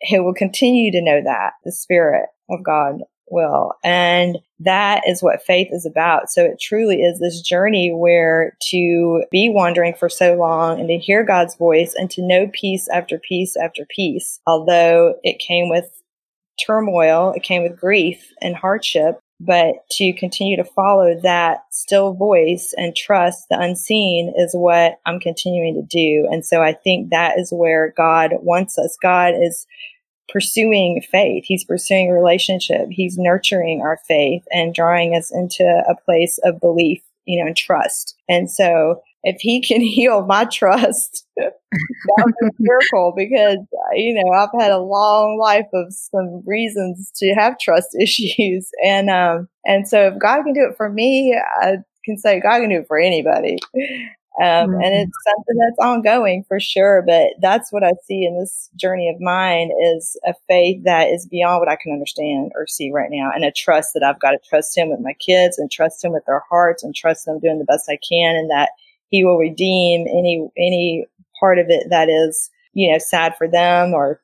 he 0.00 0.18
will 0.18 0.34
continue 0.34 0.90
to 0.92 1.02
know 1.02 1.22
that 1.22 1.52
the 1.64 1.72
spirit 1.72 2.28
of 2.50 2.64
God 2.64 3.00
will. 3.30 3.72
And 3.84 4.38
that 4.58 5.02
is 5.06 5.22
what 5.22 5.42
faith 5.42 5.68
is 5.70 5.86
about. 5.86 6.30
So 6.30 6.44
it 6.44 6.60
truly 6.60 6.96
is 6.96 7.18
this 7.18 7.40
journey 7.40 7.92
where 7.92 8.56
to 8.70 9.24
be 9.30 9.50
wandering 9.50 9.94
for 9.94 10.08
so 10.08 10.34
long 10.34 10.80
and 10.80 10.88
to 10.88 10.98
hear 10.98 11.24
God's 11.24 11.54
voice 11.54 11.94
and 11.96 12.10
to 12.10 12.26
know 12.26 12.50
peace 12.52 12.88
after 12.88 13.18
peace 13.18 13.56
after 13.56 13.86
peace, 13.88 14.40
although 14.46 15.14
it 15.22 15.38
came 15.38 15.68
with 15.68 15.88
turmoil, 16.66 17.32
it 17.32 17.42
came 17.42 17.62
with 17.62 17.80
grief 17.80 18.32
and 18.42 18.54
hardship, 18.56 19.20
but 19.40 19.88
to 19.92 20.12
continue 20.12 20.56
to 20.56 20.64
follow 20.64 21.18
that 21.22 21.64
still 21.70 22.12
voice 22.12 22.74
and 22.76 22.94
trust 22.94 23.48
the 23.48 23.58
unseen 23.58 24.32
is 24.36 24.52
what 24.52 25.00
I'm 25.06 25.18
continuing 25.18 25.74
to 25.74 25.82
do. 25.82 26.28
And 26.30 26.44
so 26.44 26.62
I 26.62 26.74
think 26.74 27.10
that 27.10 27.38
is 27.38 27.50
where 27.50 27.94
God 27.96 28.32
wants 28.42 28.78
us. 28.78 28.98
God 29.02 29.32
is 29.34 29.66
pursuing 30.28 31.02
faith. 31.10 31.44
He's 31.46 31.64
pursuing 31.64 32.10
relationship. 32.10 32.88
He's 32.90 33.16
nurturing 33.16 33.80
our 33.80 33.98
faith 34.06 34.44
and 34.52 34.74
drawing 34.74 35.16
us 35.16 35.32
into 35.32 35.64
a 35.64 35.96
place 36.04 36.38
of 36.44 36.60
belief, 36.60 37.02
you 37.24 37.40
know, 37.40 37.46
and 37.46 37.56
trust. 37.56 38.16
And 38.28 38.50
so 38.50 39.02
if 39.22 39.40
he 39.40 39.60
can 39.60 39.80
heal 39.80 40.24
my 40.26 40.44
trust, 40.44 41.26
that 41.36 41.52
would 42.18 42.34
be 42.40 42.46
a 42.46 42.50
miracle 42.58 43.12
because, 43.16 43.58
you 43.94 44.14
know, 44.14 44.30
I've 44.32 44.60
had 44.60 44.72
a 44.72 44.78
long 44.78 45.38
life 45.40 45.68
of 45.74 45.92
some 45.92 46.42
reasons 46.46 47.10
to 47.16 47.34
have 47.34 47.58
trust 47.58 47.88
issues. 48.00 48.68
And, 48.84 49.10
um, 49.10 49.48
and 49.64 49.86
so 49.86 50.06
if 50.08 50.18
God 50.18 50.42
can 50.42 50.52
do 50.52 50.66
it 50.70 50.76
for 50.76 50.88
me, 50.88 51.38
I 51.62 51.76
can 52.04 52.16
say 52.18 52.40
God 52.40 52.60
can 52.60 52.70
do 52.70 52.80
it 52.80 52.86
for 52.88 52.98
anybody. 52.98 53.58
Um, 54.40 54.70
mm-hmm. 54.70 54.80
And 54.80 54.94
it's 54.94 55.18
something 55.26 55.56
that's 55.58 55.78
ongoing 55.86 56.44
for 56.48 56.60
sure. 56.60 57.02
But 57.06 57.32
that's 57.40 57.72
what 57.72 57.84
I 57.84 57.92
see 58.06 58.24
in 58.24 58.38
this 58.38 58.70
journey 58.76 59.10
of 59.10 59.20
mine 59.20 59.70
is 59.96 60.16
a 60.26 60.34
faith 60.48 60.82
that 60.84 61.08
is 61.08 61.26
beyond 61.26 61.60
what 61.60 61.68
I 61.68 61.76
can 61.76 61.92
understand 61.92 62.52
or 62.54 62.66
see 62.66 62.90
right 62.90 63.10
now, 63.10 63.30
and 63.34 63.44
a 63.44 63.52
trust 63.52 63.92
that 63.94 64.02
I've 64.02 64.20
got 64.20 64.30
to 64.30 64.38
trust 64.48 64.78
Him 64.78 64.88
with 64.90 65.00
my 65.00 65.14
kids 65.14 65.58
and 65.58 65.70
trust 65.70 66.02
Him 66.04 66.12
with 66.12 66.24
their 66.26 66.42
hearts 66.48 66.82
and 66.82 66.94
trust 66.94 67.26
them 67.26 67.40
doing 67.40 67.58
the 67.58 67.64
best 67.64 67.90
I 67.90 67.98
can, 68.08 68.36
and 68.36 68.50
that 68.50 68.70
He 69.10 69.24
will 69.24 69.38
redeem 69.38 70.06
any 70.08 70.48
any 70.56 71.06
part 71.38 71.58
of 71.58 71.66
it 71.68 71.90
that 71.90 72.08
is 72.08 72.50
you 72.72 72.90
know 72.90 72.98
sad 72.98 73.34
for 73.36 73.48
them 73.48 73.92
or 73.92 74.20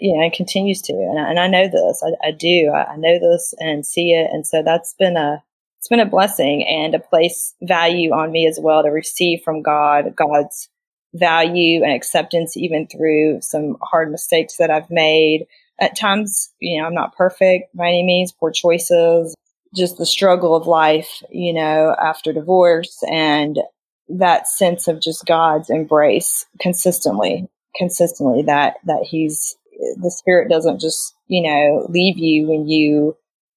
you 0.00 0.16
know, 0.16 0.22
and 0.22 0.32
continues 0.32 0.80
to. 0.82 0.92
And 0.92 1.18
I, 1.18 1.30
and 1.30 1.38
I 1.38 1.48
know 1.48 1.68
this. 1.68 2.02
I, 2.04 2.28
I 2.28 2.30
do. 2.30 2.70
I, 2.72 2.92
I 2.92 2.96
know 2.96 3.18
this 3.18 3.54
and 3.58 3.86
see 3.86 4.12
it. 4.12 4.28
And 4.32 4.46
so 4.46 4.62
that's 4.62 4.94
been 4.98 5.16
a 5.16 5.42
it's 5.78 5.88
been 5.88 6.00
a 6.00 6.06
blessing 6.06 6.66
and 6.66 6.94
a 6.94 6.98
place 6.98 7.54
value 7.62 8.10
on 8.10 8.32
me 8.32 8.46
as 8.48 8.58
well 8.60 8.82
to 8.82 8.88
receive 8.88 9.42
from 9.44 9.62
God, 9.62 10.16
God's 10.16 10.68
value 11.14 11.84
and 11.84 11.92
acceptance, 11.92 12.56
even 12.56 12.86
through 12.86 13.40
some 13.40 13.76
hard 13.82 14.10
mistakes 14.10 14.56
that 14.56 14.70
I've 14.70 14.90
made. 14.90 15.46
At 15.78 15.96
times, 15.96 16.50
you 16.58 16.80
know, 16.80 16.86
I'm 16.86 16.94
not 16.94 17.14
perfect 17.16 17.76
by 17.76 17.88
any 17.88 18.02
means, 18.02 18.32
poor 18.32 18.50
choices, 18.50 19.34
just 19.74 19.98
the 19.98 20.06
struggle 20.06 20.56
of 20.56 20.66
life, 20.66 21.22
you 21.30 21.52
know, 21.52 21.94
after 22.00 22.32
divorce 22.32 23.02
and 23.08 23.58
that 24.08 24.48
sense 24.48 24.88
of 24.88 25.00
just 25.00 25.26
God's 25.26 25.70
embrace 25.70 26.46
consistently, 26.60 27.48
consistently 27.76 28.42
that, 28.42 28.76
that 28.84 29.04
he's, 29.08 29.56
the 29.96 30.10
spirit 30.10 30.48
doesn't 30.48 30.80
just, 30.80 31.14
you 31.26 31.42
know, 31.42 31.86
leave 31.88 32.18
you 32.18 32.48
when 32.48 32.68
you 32.68 33.16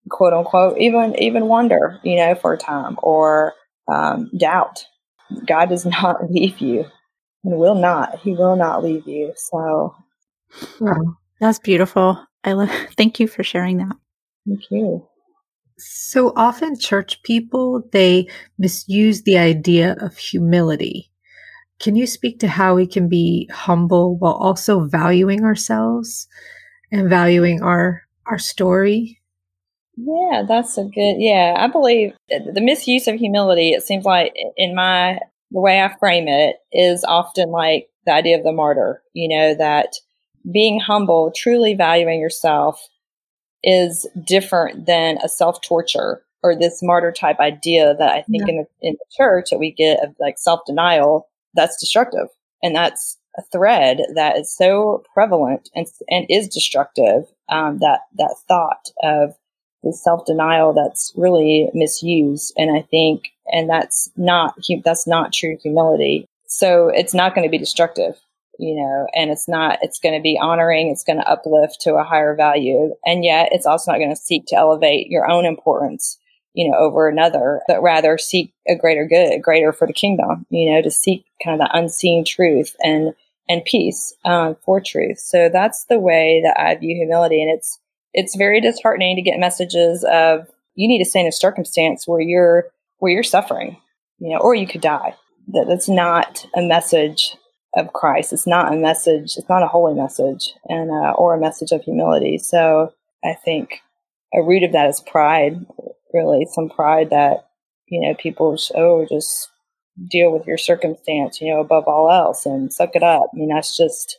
quote 0.09 0.33
unquote, 0.33 0.77
even, 0.79 1.17
even 1.21 1.47
wonder, 1.47 1.99
you 2.03 2.15
know, 2.15 2.35
for 2.35 2.53
a 2.53 2.57
time 2.57 2.97
or, 3.01 3.53
um, 3.87 4.29
doubt. 4.37 4.85
God 5.45 5.69
does 5.69 5.85
not 6.01 6.31
leave 6.31 6.59
you 6.59 6.85
and 7.43 7.57
will 7.57 7.75
not, 7.75 8.19
he 8.19 8.31
will 8.33 8.55
not 8.55 8.83
leave 8.83 9.07
you. 9.07 9.33
So, 9.35 9.95
wow, 10.79 11.17
that's 11.39 11.59
beautiful. 11.59 12.25
I 12.43 12.53
love, 12.53 12.71
thank 12.97 13.19
you 13.19 13.27
for 13.27 13.43
sharing 13.43 13.77
that. 13.77 13.95
Thank 14.47 14.71
you. 14.71 15.08
So 15.79 16.33
often 16.35 16.77
church 16.77 17.23
people, 17.23 17.83
they 17.91 18.27
misuse 18.57 19.23
the 19.23 19.37
idea 19.37 19.95
of 20.01 20.17
humility. 20.17 21.09
Can 21.79 21.95
you 21.95 22.05
speak 22.05 22.39
to 22.39 22.47
how 22.47 22.75
we 22.75 22.85
can 22.85 23.07
be 23.07 23.49
humble 23.51 24.17
while 24.17 24.33
also 24.33 24.81
valuing 24.81 25.43
ourselves 25.43 26.27
and 26.91 27.09
valuing 27.09 27.61
our 27.61 28.03
our 28.25 28.37
story? 28.37 29.19
Yeah, 29.95 30.43
that's 30.47 30.77
a 30.77 30.83
good. 30.83 31.15
Yeah, 31.17 31.55
I 31.57 31.67
believe 31.67 32.13
the 32.29 32.61
misuse 32.61 33.07
of 33.07 33.15
humility. 33.15 33.71
It 33.71 33.83
seems 33.83 34.05
like 34.05 34.33
in 34.57 34.75
my 34.75 35.19
the 35.51 35.61
way 35.61 35.81
I 35.81 35.95
frame 35.97 36.27
it 36.27 36.57
is 36.71 37.03
often 37.03 37.49
like 37.49 37.87
the 38.05 38.13
idea 38.13 38.37
of 38.37 38.43
the 38.43 38.51
martyr. 38.51 39.01
You 39.13 39.37
know 39.37 39.55
that 39.55 39.95
being 40.51 40.79
humble, 40.79 41.31
truly 41.35 41.75
valuing 41.75 42.19
yourself, 42.19 42.81
is 43.63 44.07
different 44.25 44.85
than 44.85 45.17
a 45.23 45.29
self 45.29 45.61
torture 45.61 46.23
or 46.41 46.55
this 46.55 46.81
martyr 46.81 47.11
type 47.11 47.39
idea 47.39 47.95
that 47.97 48.09
I 48.11 48.21
think 48.23 48.43
yeah. 48.47 48.49
in 48.49 48.57
the 48.57 48.87
in 48.87 48.93
the 48.93 49.05
church 49.17 49.49
that 49.51 49.59
we 49.59 49.71
get 49.71 50.03
of 50.03 50.15
like 50.19 50.37
self 50.37 50.61
denial. 50.65 51.27
That's 51.55 51.79
destructive, 51.79 52.27
and 52.61 52.75
that's 52.75 53.17
a 53.37 53.41
thread 53.51 53.99
that 54.15 54.37
is 54.37 54.55
so 54.55 55.03
prevalent 55.13 55.69
and 55.75 55.87
and 56.09 56.25
is 56.29 56.47
destructive. 56.47 57.23
Um, 57.49 57.79
that 57.79 58.01
that 58.17 58.35
thought 58.47 58.89
of 59.03 59.35
the 59.83 59.93
self 59.93 60.25
denial 60.25 60.73
that's 60.73 61.11
really 61.15 61.69
misused, 61.73 62.53
and 62.57 62.75
I 62.75 62.81
think, 62.81 63.29
and 63.51 63.69
that's 63.69 64.09
not 64.15 64.55
that's 64.83 65.07
not 65.07 65.33
true 65.33 65.57
humility. 65.61 66.25
So 66.47 66.89
it's 66.89 67.13
not 67.13 67.35
going 67.35 67.47
to 67.47 67.51
be 67.51 67.57
destructive 67.57 68.19
you 68.59 68.75
know, 68.75 69.07
and 69.15 69.31
it's 69.31 69.47
not, 69.47 69.79
it's 69.81 69.99
going 69.99 70.13
to 70.13 70.21
be 70.21 70.37
honoring, 70.37 70.89
it's 70.89 71.05
going 71.05 71.17
to 71.17 71.31
uplift 71.31 71.79
to 71.79 71.95
a 71.95 72.03
higher 72.03 72.35
value. 72.35 72.93
And 73.05 73.23
yet 73.23 73.49
it's 73.53 73.65
also 73.65 73.89
not 73.89 73.99
going 73.99 74.09
to 74.09 74.17
seek 74.17 74.47
to 74.47 74.57
elevate 74.57 75.07
your 75.07 75.31
own 75.31 75.45
importance, 75.45 76.19
you 76.53 76.69
know, 76.69 76.77
over 76.77 77.07
another, 77.07 77.61
but 77.69 77.81
rather 77.81 78.17
seek 78.17 78.53
a 78.67 78.75
greater 78.75 79.07
good, 79.07 79.41
greater 79.41 79.71
for 79.71 79.87
the 79.87 79.93
kingdom, 79.93 80.45
you 80.49 80.69
know, 80.69 80.81
to 80.81 80.91
seek 80.91 81.23
kind 81.41 81.59
of 81.59 81.65
the 81.65 81.77
unseen 81.77 82.25
truth 82.25 82.75
and, 82.83 83.13
and 83.47 83.63
peace 83.63 84.13
um, 84.25 84.57
for 84.65 84.81
truth. 84.81 85.19
So 85.19 85.47
that's 85.47 85.85
the 85.85 85.99
way 85.99 86.41
that 86.43 86.59
I 86.59 86.75
view 86.75 86.97
humility. 86.97 87.41
And 87.41 87.49
it's, 87.49 87.79
it's 88.13 88.35
very 88.35 88.59
disheartening 88.59 89.15
to 89.15 89.21
get 89.21 89.39
messages 89.39 90.03
of 90.03 90.49
you 90.75 90.89
need 90.89 91.01
to 91.01 91.09
stay 91.09 91.21
in 91.21 91.27
a 91.27 91.31
circumstance 91.31 92.05
where 92.05 92.19
you're, 92.19 92.65
where 92.97 93.13
you're 93.13 93.23
suffering, 93.23 93.77
you 94.17 94.33
know, 94.33 94.39
or 94.39 94.53
you 94.53 94.67
could 94.67 94.81
die. 94.81 95.15
That 95.53 95.67
that's 95.67 95.89
not 95.89 96.45
a 96.55 96.61
message 96.61 97.35
of 97.75 97.93
Christ. 97.93 98.33
It's 98.33 98.47
not 98.47 98.73
a 98.73 98.77
message. 98.77 99.35
It's 99.37 99.49
not 99.49 99.63
a 99.63 99.67
holy 99.67 99.93
message, 99.93 100.53
and 100.67 100.89
uh, 100.89 101.11
or 101.11 101.35
a 101.35 101.39
message 101.39 101.71
of 101.71 101.83
humility. 101.83 102.37
So 102.37 102.93
I 103.23 103.33
think 103.33 103.81
a 104.33 104.41
root 104.41 104.63
of 104.63 104.71
that 104.71 104.89
is 104.89 105.01
pride. 105.01 105.65
Really, 106.13 106.47
some 106.51 106.69
pride 106.69 107.09
that 107.11 107.47
you 107.87 108.01
know 108.01 108.15
people 108.15 108.57
oh 108.75 109.05
just 109.09 109.49
deal 110.09 110.31
with 110.31 110.47
your 110.47 110.57
circumstance, 110.57 111.41
you 111.41 111.53
know, 111.53 111.59
above 111.59 111.85
all 111.87 112.11
else, 112.11 112.45
and 112.45 112.73
suck 112.73 112.95
it 112.95 113.03
up. 113.03 113.29
I 113.33 113.37
mean, 113.37 113.49
that's 113.49 113.77
just 113.77 114.17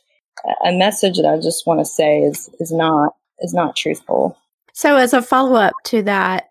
a 0.65 0.71
message 0.71 1.17
that 1.17 1.25
I 1.25 1.37
just 1.37 1.67
want 1.67 1.79
to 1.79 1.85
say 1.85 2.19
is 2.19 2.49
is 2.59 2.71
not 2.71 3.13
is 3.39 3.53
not 3.53 3.75
truthful. 3.75 4.37
So, 4.73 4.95
as 4.95 5.13
a 5.13 5.21
follow 5.21 5.55
up 5.55 5.73
to 5.85 6.01
that, 6.03 6.45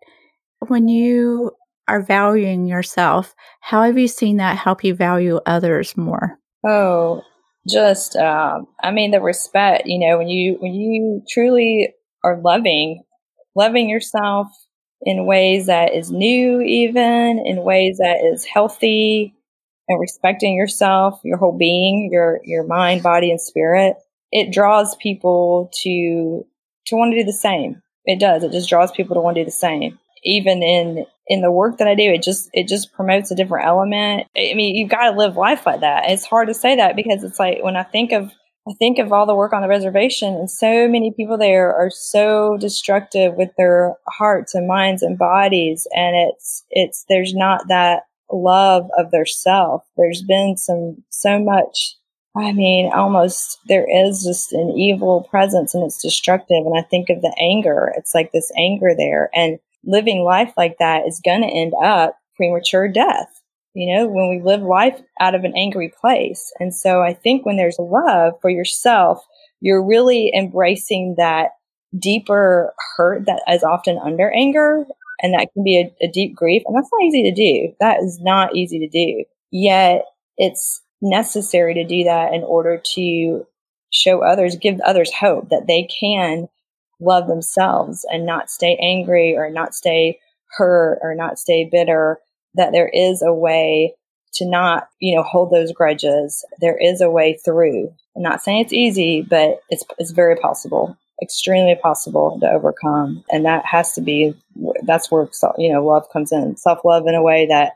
when 0.69 0.89
you 0.89 1.53
are 1.89 2.03
valuing 2.03 2.67
yourself, 2.67 3.35
how 3.61 3.83
have 3.83 3.99
you 3.99 4.09
seen 4.09 4.37
that 4.37 4.57
help 4.57 4.85
you 4.85 4.95
value 4.95 5.41
others 5.47 5.97
more? 5.97 6.39
Oh, 6.66 7.23
just 7.68 8.16
um, 8.16 8.66
I 8.83 8.90
mean 8.90 9.11
the 9.11 9.20
respect. 9.20 9.87
You 9.87 9.99
know, 9.99 10.18
when 10.18 10.29
you 10.29 10.57
when 10.61 10.75
you 10.75 11.23
truly 11.29 11.94
are 12.25 12.40
loving, 12.40 13.03
loving 13.55 13.88
yourself 13.88 14.49
in 15.03 15.27
ways 15.27 15.66
that 15.66 15.94
is 15.94 16.11
new, 16.11 16.61
even 16.61 17.42
in 17.44 17.62
ways 17.62 17.99
that 17.99 18.18
is 18.33 18.44
healthy, 18.44 19.35
and 19.88 20.01
respecting 20.01 20.55
yourself, 20.55 21.20
your 21.25 21.38
whole 21.38 21.57
being, 21.57 22.11
your 22.12 22.40
your 22.44 22.66
mind, 22.66 23.03
body, 23.03 23.31
and 23.31 23.40
spirit. 23.40 23.96
It 24.33 24.53
draws 24.53 24.94
people 24.96 25.70
to 25.83 26.46
to 26.87 26.96
want 26.96 27.12
to 27.12 27.18
do 27.20 27.25
the 27.25 27.33
same. 27.33 27.83
It 28.05 28.20
does. 28.20 28.44
It 28.44 28.53
just 28.53 28.68
draws 28.68 28.92
people 28.92 29.14
to 29.14 29.20
want 29.20 29.37
to 29.37 29.42
do 29.42 29.46
the 29.46 29.51
same. 29.51 29.99
Even 30.25 30.62
in 30.62 31.07
in 31.31 31.43
the 31.43 31.53
work 31.53 31.79
that 31.79 31.87
I 31.87 31.95
do, 31.95 32.12
it 32.12 32.23
just 32.23 32.51
it 32.53 32.66
just 32.66 32.93
promotes 32.93 33.31
a 33.31 33.37
different 33.37 33.64
element. 33.64 34.27
I 34.37 34.53
mean, 34.55 34.75
you've 34.75 34.90
got 34.90 35.09
to 35.09 35.16
live 35.16 35.37
life 35.37 35.64
like 35.64 35.81
that. 35.81 36.11
It's 36.11 36.25
hard 36.25 36.49
to 36.49 36.55
say 36.55 36.75
that 36.75 36.97
because 36.97 37.23
it's 37.23 37.38
like 37.38 37.62
when 37.62 37.77
I 37.77 37.85
think 37.85 38.11
of 38.11 38.33
I 38.69 38.73
think 38.79 38.99
of 38.99 39.12
all 39.12 39.27
the 39.27 39.35
work 39.35 39.53
on 39.53 39.62
the 39.62 39.69
reservation, 39.69 40.35
and 40.35 40.51
so 40.51 40.88
many 40.88 41.12
people 41.16 41.38
there 41.38 41.73
are 41.73 41.88
so 41.88 42.57
destructive 42.59 43.35
with 43.37 43.51
their 43.57 43.95
hearts 44.09 44.57
and 44.57 44.66
minds 44.66 45.03
and 45.03 45.16
bodies, 45.16 45.87
and 45.95 46.16
it's 46.16 46.64
it's 46.71 47.05
there's 47.09 47.33
not 47.33 47.69
that 47.69 48.03
love 48.33 48.88
of 48.99 49.12
their 49.12 49.25
self. 49.25 49.85
There's 49.97 50.23
been 50.23 50.57
some 50.57 51.05
so 51.11 51.38
much. 51.38 51.95
I 52.37 52.53
mean, 52.53 52.90
almost 52.93 53.59
there 53.69 53.87
is 53.88 54.25
just 54.25 54.53
an 54.53 54.71
evil 54.77 55.29
presence, 55.31 55.75
and 55.75 55.85
it's 55.85 56.03
destructive. 56.03 56.66
And 56.66 56.77
I 56.77 56.83
think 56.83 57.09
of 57.09 57.23
the 57.23 57.35
anger. 57.40 57.93
It's 57.97 58.16
like 58.16 58.33
this 58.33 58.51
anger 58.59 58.95
there, 58.97 59.31
and 59.33 59.61
living 59.85 60.25
life 60.25 60.53
like 60.57 60.77
that 60.79 61.07
is 61.07 61.21
going 61.25 61.43
to 61.43 61.49
end 61.49 61.73
up 61.83 62.16
premature 62.37 62.88
death. 62.88 63.29
You 63.75 63.95
know, 63.95 64.09
when 64.09 64.29
we 64.29 64.43
live 64.43 64.62
life 64.62 65.01
out 65.21 65.37
of 65.37 65.45
an 65.45 65.53
angry 65.57 65.93
place. 66.01 66.53
And 66.59 66.75
so 66.75 67.03
I 67.03 67.12
think 67.12 67.47
when 67.47 67.57
there's 67.57 67.79
love 67.79 68.35
for 68.43 68.51
yourself, 68.51 69.25
you're 69.61 69.85
really 69.85 70.33
embracing 70.37 71.14
that 71.19 71.51
deeper 71.97 72.75
hurt 72.97 73.27
that 73.27 73.43
is 73.49 73.62
often 73.62 73.99
under 73.99 74.31
anger. 74.33 74.87
And 75.23 75.35
that 75.35 75.49
can 75.53 75.62
be 75.62 75.79
a, 75.79 76.05
a 76.05 76.11
deep 76.11 76.35
grief. 76.35 76.62
And 76.66 76.77
that's 76.77 76.88
not 76.93 77.05
easy 77.07 77.23
to 77.23 77.35
do. 77.35 77.75
That 77.79 77.99
is 78.03 78.19
not 78.21 78.57
easy 78.57 78.81
to 78.81 78.88
do. 78.88 79.25
Yet 79.53 80.05
it's 80.37 80.83
necessary 81.03 81.75
to 81.75 81.85
do 81.85 82.05
that 82.05 82.33
in 82.33 82.43
order 82.43 82.83
to 82.95 83.47
show 83.90 84.23
others, 84.23 84.57
give 84.57 84.81
others 84.81 85.12
hope 85.12 85.51
that 85.51 85.66
they 85.66 85.85
can 85.85 86.49
love 87.01 87.27
themselves 87.27 88.05
and 88.11 88.27
not 88.27 88.51
stay 88.51 88.77
angry 88.81 89.37
or 89.37 89.51
not 89.51 89.75
stay 89.75 90.19
hurt 90.57 90.99
or 91.03 91.15
not 91.15 91.39
stay 91.39 91.69
bitter, 91.71 92.19
that 92.55 92.73
there 92.73 92.91
is 92.93 93.23
a 93.23 93.33
way 93.33 93.95
to 94.35 94.47
not, 94.47 94.89
you 95.01 95.17
know, 95.17 95.23
hold 95.23 95.51
those 95.51 95.73
grudges. 95.73 96.45
There 96.61 96.77
is 96.79 97.01
a 97.01 97.11
way 97.11 97.39
through. 97.45 97.93
I'm 98.17 98.23
not 98.23 98.43
saying 98.43 98.61
it's 98.61 98.73
easy, 98.73 99.23
but 99.23 99.61
it's, 99.71 99.85
it's 99.99 100.13
very 100.13 100.37
possible, 100.37 100.97
extremely 101.23 101.77
possible 101.81 102.39
to 102.41 102.49
overcome. 102.49 103.25
And 103.31 103.45
that 103.45 103.65
has 103.67 103.93
to 103.95 104.01
be, 104.01 104.35
that's 104.83 105.11
where, 105.11 105.29
you 105.59 105.73
know, 105.73 105.85
love 105.85 106.07
comes 106.13 106.33
in. 106.33 106.57
Self 106.57 106.81
love 106.85 107.05
in 107.07 107.15
a 107.15 107.23
way 107.23 107.47
that, 107.47 107.73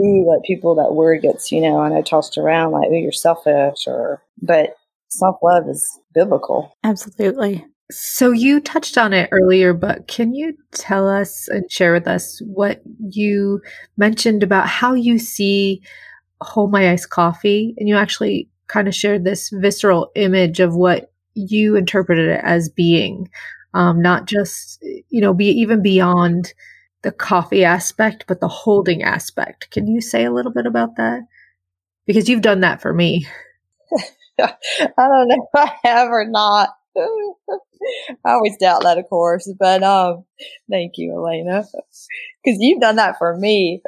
ooh, 0.00 0.28
like 0.28 0.42
people, 0.44 0.76
that 0.76 0.94
word 0.94 1.22
gets, 1.22 1.50
you 1.50 1.60
know, 1.60 1.82
and 1.82 1.94
I 1.94 2.02
tossed 2.02 2.38
around 2.38 2.72
like, 2.72 2.88
ooh, 2.90 2.96
you're 2.96 3.12
selfish 3.12 3.86
or, 3.86 4.22
but 4.40 4.76
self 5.08 5.36
love 5.42 5.68
is 5.68 5.98
biblical. 6.14 6.76
Absolutely. 6.84 7.64
So 7.90 8.30
you 8.30 8.60
touched 8.60 8.96
on 8.96 9.12
it 9.12 9.28
earlier, 9.32 9.72
but 9.74 10.06
can 10.06 10.32
you 10.32 10.56
tell 10.72 11.08
us 11.08 11.48
and 11.48 11.70
share 11.70 11.92
with 11.92 12.06
us 12.06 12.40
what 12.44 12.82
you 13.00 13.60
mentioned 13.96 14.42
about 14.42 14.68
how 14.68 14.94
you 14.94 15.18
see 15.18 15.82
Hold 16.40 16.70
My 16.70 16.90
Iced 16.90 17.10
Coffee? 17.10 17.74
And 17.78 17.88
you 17.88 17.96
actually 17.96 18.48
kind 18.68 18.86
of 18.86 18.94
shared 18.94 19.24
this 19.24 19.50
visceral 19.50 20.12
image 20.14 20.60
of 20.60 20.74
what 20.76 21.12
you 21.34 21.74
interpreted 21.74 22.28
it 22.28 22.40
as 22.44 22.68
being, 22.68 23.28
um, 23.74 24.00
not 24.00 24.26
just, 24.26 24.82
you 25.08 25.20
know, 25.20 25.34
be 25.34 25.46
even 25.46 25.82
beyond 25.82 26.52
the 27.02 27.10
coffee 27.12 27.64
aspect, 27.64 28.24
but 28.28 28.40
the 28.40 28.48
holding 28.48 29.02
aspect. 29.02 29.70
Can 29.70 29.88
you 29.88 30.00
say 30.00 30.24
a 30.24 30.32
little 30.32 30.52
bit 30.52 30.66
about 30.66 30.96
that? 30.96 31.22
Because 32.06 32.28
you've 32.28 32.42
done 32.42 32.60
that 32.60 32.80
for 32.80 32.94
me. 32.94 33.26
I 34.38 34.54
don't 34.96 35.28
know 35.28 35.48
if 35.52 35.60
I 35.60 35.88
have 35.88 36.08
or 36.08 36.26
not. 36.26 36.70
I 38.24 38.32
always 38.32 38.56
doubt 38.58 38.82
that, 38.82 38.98
of 38.98 39.08
course, 39.08 39.52
but 39.58 39.82
um, 39.82 40.24
thank 40.70 40.94
you, 40.96 41.14
Elena, 41.14 41.64
because 42.44 42.58
you've 42.60 42.80
done 42.80 42.96
that 42.96 43.18
for 43.18 43.36
me. 43.36 43.82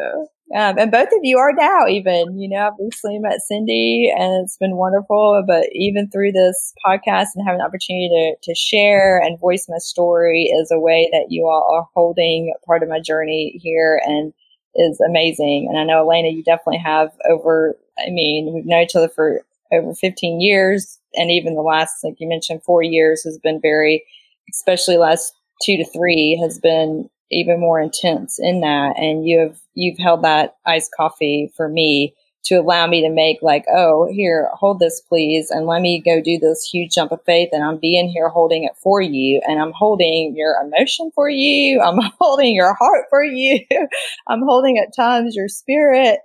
Um, 0.55 0.77
and 0.79 0.93
both 0.93 1.09
of 1.09 1.21
you 1.23 1.39
are 1.39 1.53
now 1.55 1.87
even, 1.89 2.39
you 2.39 2.49
know, 2.49 2.67
I've 2.67 2.73
recently 2.79 3.19
met 3.19 3.41
Cindy 3.41 4.13
and 4.15 4.45
it's 4.45 4.59
been 4.59 4.77
wonderful. 4.77 5.43
But 5.47 5.69
even 5.73 6.11
through 6.11 6.33
this 6.33 6.75
podcast 6.87 7.29
and 7.35 7.47
having 7.47 7.59
the 7.59 7.65
opportunity 7.65 8.09
to, 8.09 8.51
to 8.51 8.55
share 8.55 9.19
and 9.19 9.41
voice 9.41 9.67
my 9.69 9.79
story 9.79 10.45
is 10.45 10.71
a 10.71 10.79
way 10.79 11.09
that 11.13 11.29
you 11.31 11.47
all 11.47 11.75
are 11.75 11.89
holding 11.95 12.53
part 12.67 12.83
of 12.83 12.91
my 12.91 13.01
journey 13.01 13.59
here 13.63 14.01
and 14.05 14.35
is 14.75 15.01
amazing. 15.01 15.69
And 15.71 15.79
I 15.79 15.85
know 15.85 16.01
Elena, 16.07 16.29
you 16.29 16.43
definitely 16.45 16.79
have 16.85 17.13
over, 17.31 17.75
I 17.99 18.11
mean, 18.11 18.53
we've 18.55 18.67
known 18.67 18.83
each 18.83 18.97
other 18.97 19.09
for 19.09 19.41
over 19.73 19.95
15 19.95 20.41
years. 20.41 20.99
And 21.15 21.31
even 21.31 21.55
the 21.55 21.63
last, 21.63 22.05
like 22.05 22.15
you 22.19 22.29
mentioned, 22.29 22.63
four 22.63 22.83
years 22.83 23.23
has 23.25 23.39
been 23.39 23.61
very, 23.61 24.05
especially 24.51 24.97
last 24.97 25.33
two 25.63 25.77
to 25.77 25.85
three 25.85 26.39
has 26.43 26.59
been 26.59 27.09
even 27.31 27.61
more 27.61 27.81
intense 27.81 28.39
in 28.39 28.61
that. 28.61 28.99
And 28.99 29.27
you 29.27 29.39
have, 29.39 29.59
you've 29.75 29.99
held 29.99 30.23
that 30.23 30.57
iced 30.67 30.91
coffee 30.97 31.51
for 31.57 31.69
me 31.69 32.15
to 32.45 32.57
allow 32.57 32.87
me 32.87 33.01
to 33.03 33.09
make 33.09 33.39
like, 33.41 33.65
oh, 33.73 34.09
here, 34.11 34.51
hold 34.53 34.81
this 34.81 35.01
please. 35.01 35.49
And 35.51 35.67
let 35.67 35.81
me 35.81 36.03
go 36.05 36.21
do 36.21 36.39
this 36.39 36.69
huge 36.71 36.93
jump 36.93 37.13
of 37.13 37.23
faith. 37.25 37.51
And 37.53 37.63
I'm 37.63 37.79
being 37.79 38.09
here 38.09 38.29
holding 38.29 38.65
it 38.65 38.73
for 38.83 39.01
you. 39.01 39.41
And 39.47 39.61
I'm 39.61 39.73
holding 39.73 40.35
your 40.37 40.57
emotion 40.61 41.11
for 41.15 41.29
you. 41.29 41.81
I'm 41.81 42.01
holding 42.21 42.55
your 42.55 42.75
heart 42.75 43.07
for 43.11 43.23
you. 43.23 43.61
I'm 44.27 44.43
holding 44.43 44.79
at 44.79 44.95
times 44.95 45.37
your 45.37 45.49
spirit, 45.49 46.19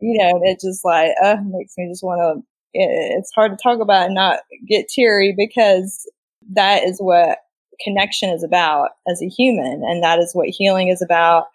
you 0.00 0.18
know, 0.18 0.36
and 0.36 0.46
it 0.46 0.60
just 0.60 0.84
like, 0.84 1.12
uh, 1.22 1.36
makes 1.44 1.74
me 1.78 1.88
just 1.90 2.02
want 2.02 2.20
to, 2.20 2.46
it's 2.74 3.32
hard 3.32 3.52
to 3.52 3.62
talk 3.62 3.80
about 3.80 4.06
and 4.06 4.14
not 4.14 4.40
get 4.66 4.88
teary 4.88 5.34
because 5.36 6.08
that 6.50 6.84
is 6.84 6.98
what 6.98 7.38
connection 7.82 8.30
is 8.30 8.42
about 8.42 8.90
as 9.08 9.22
a 9.22 9.28
human. 9.28 9.82
And 9.84 10.02
that 10.02 10.18
is 10.18 10.32
what 10.34 10.48
healing 10.48 10.88
is 10.88 11.02
about. 11.02 11.46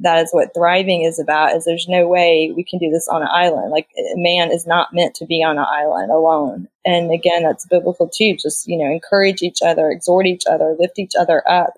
That 0.00 0.22
is 0.22 0.30
what 0.30 0.54
thriving 0.54 1.02
is 1.02 1.18
about 1.18 1.56
is 1.56 1.64
there's 1.64 1.88
no 1.88 2.06
way 2.06 2.52
we 2.54 2.62
can 2.62 2.78
do 2.78 2.90
this 2.90 3.08
on 3.08 3.22
an 3.22 3.28
island. 3.32 3.70
Like 3.70 3.88
a 3.98 4.16
man 4.16 4.52
is 4.52 4.66
not 4.66 4.94
meant 4.94 5.14
to 5.16 5.26
be 5.26 5.42
on 5.42 5.58
an 5.58 5.66
island 5.68 6.12
alone. 6.12 6.68
And 6.84 7.12
again, 7.12 7.42
that's 7.42 7.66
biblical 7.66 8.08
too. 8.08 8.36
Just, 8.40 8.68
you 8.68 8.78
know, 8.78 8.90
encourage 8.90 9.42
each 9.42 9.58
other, 9.64 9.90
exhort 9.90 10.26
each 10.26 10.44
other, 10.48 10.76
lift 10.78 10.98
each 10.98 11.14
other 11.18 11.42
up, 11.50 11.74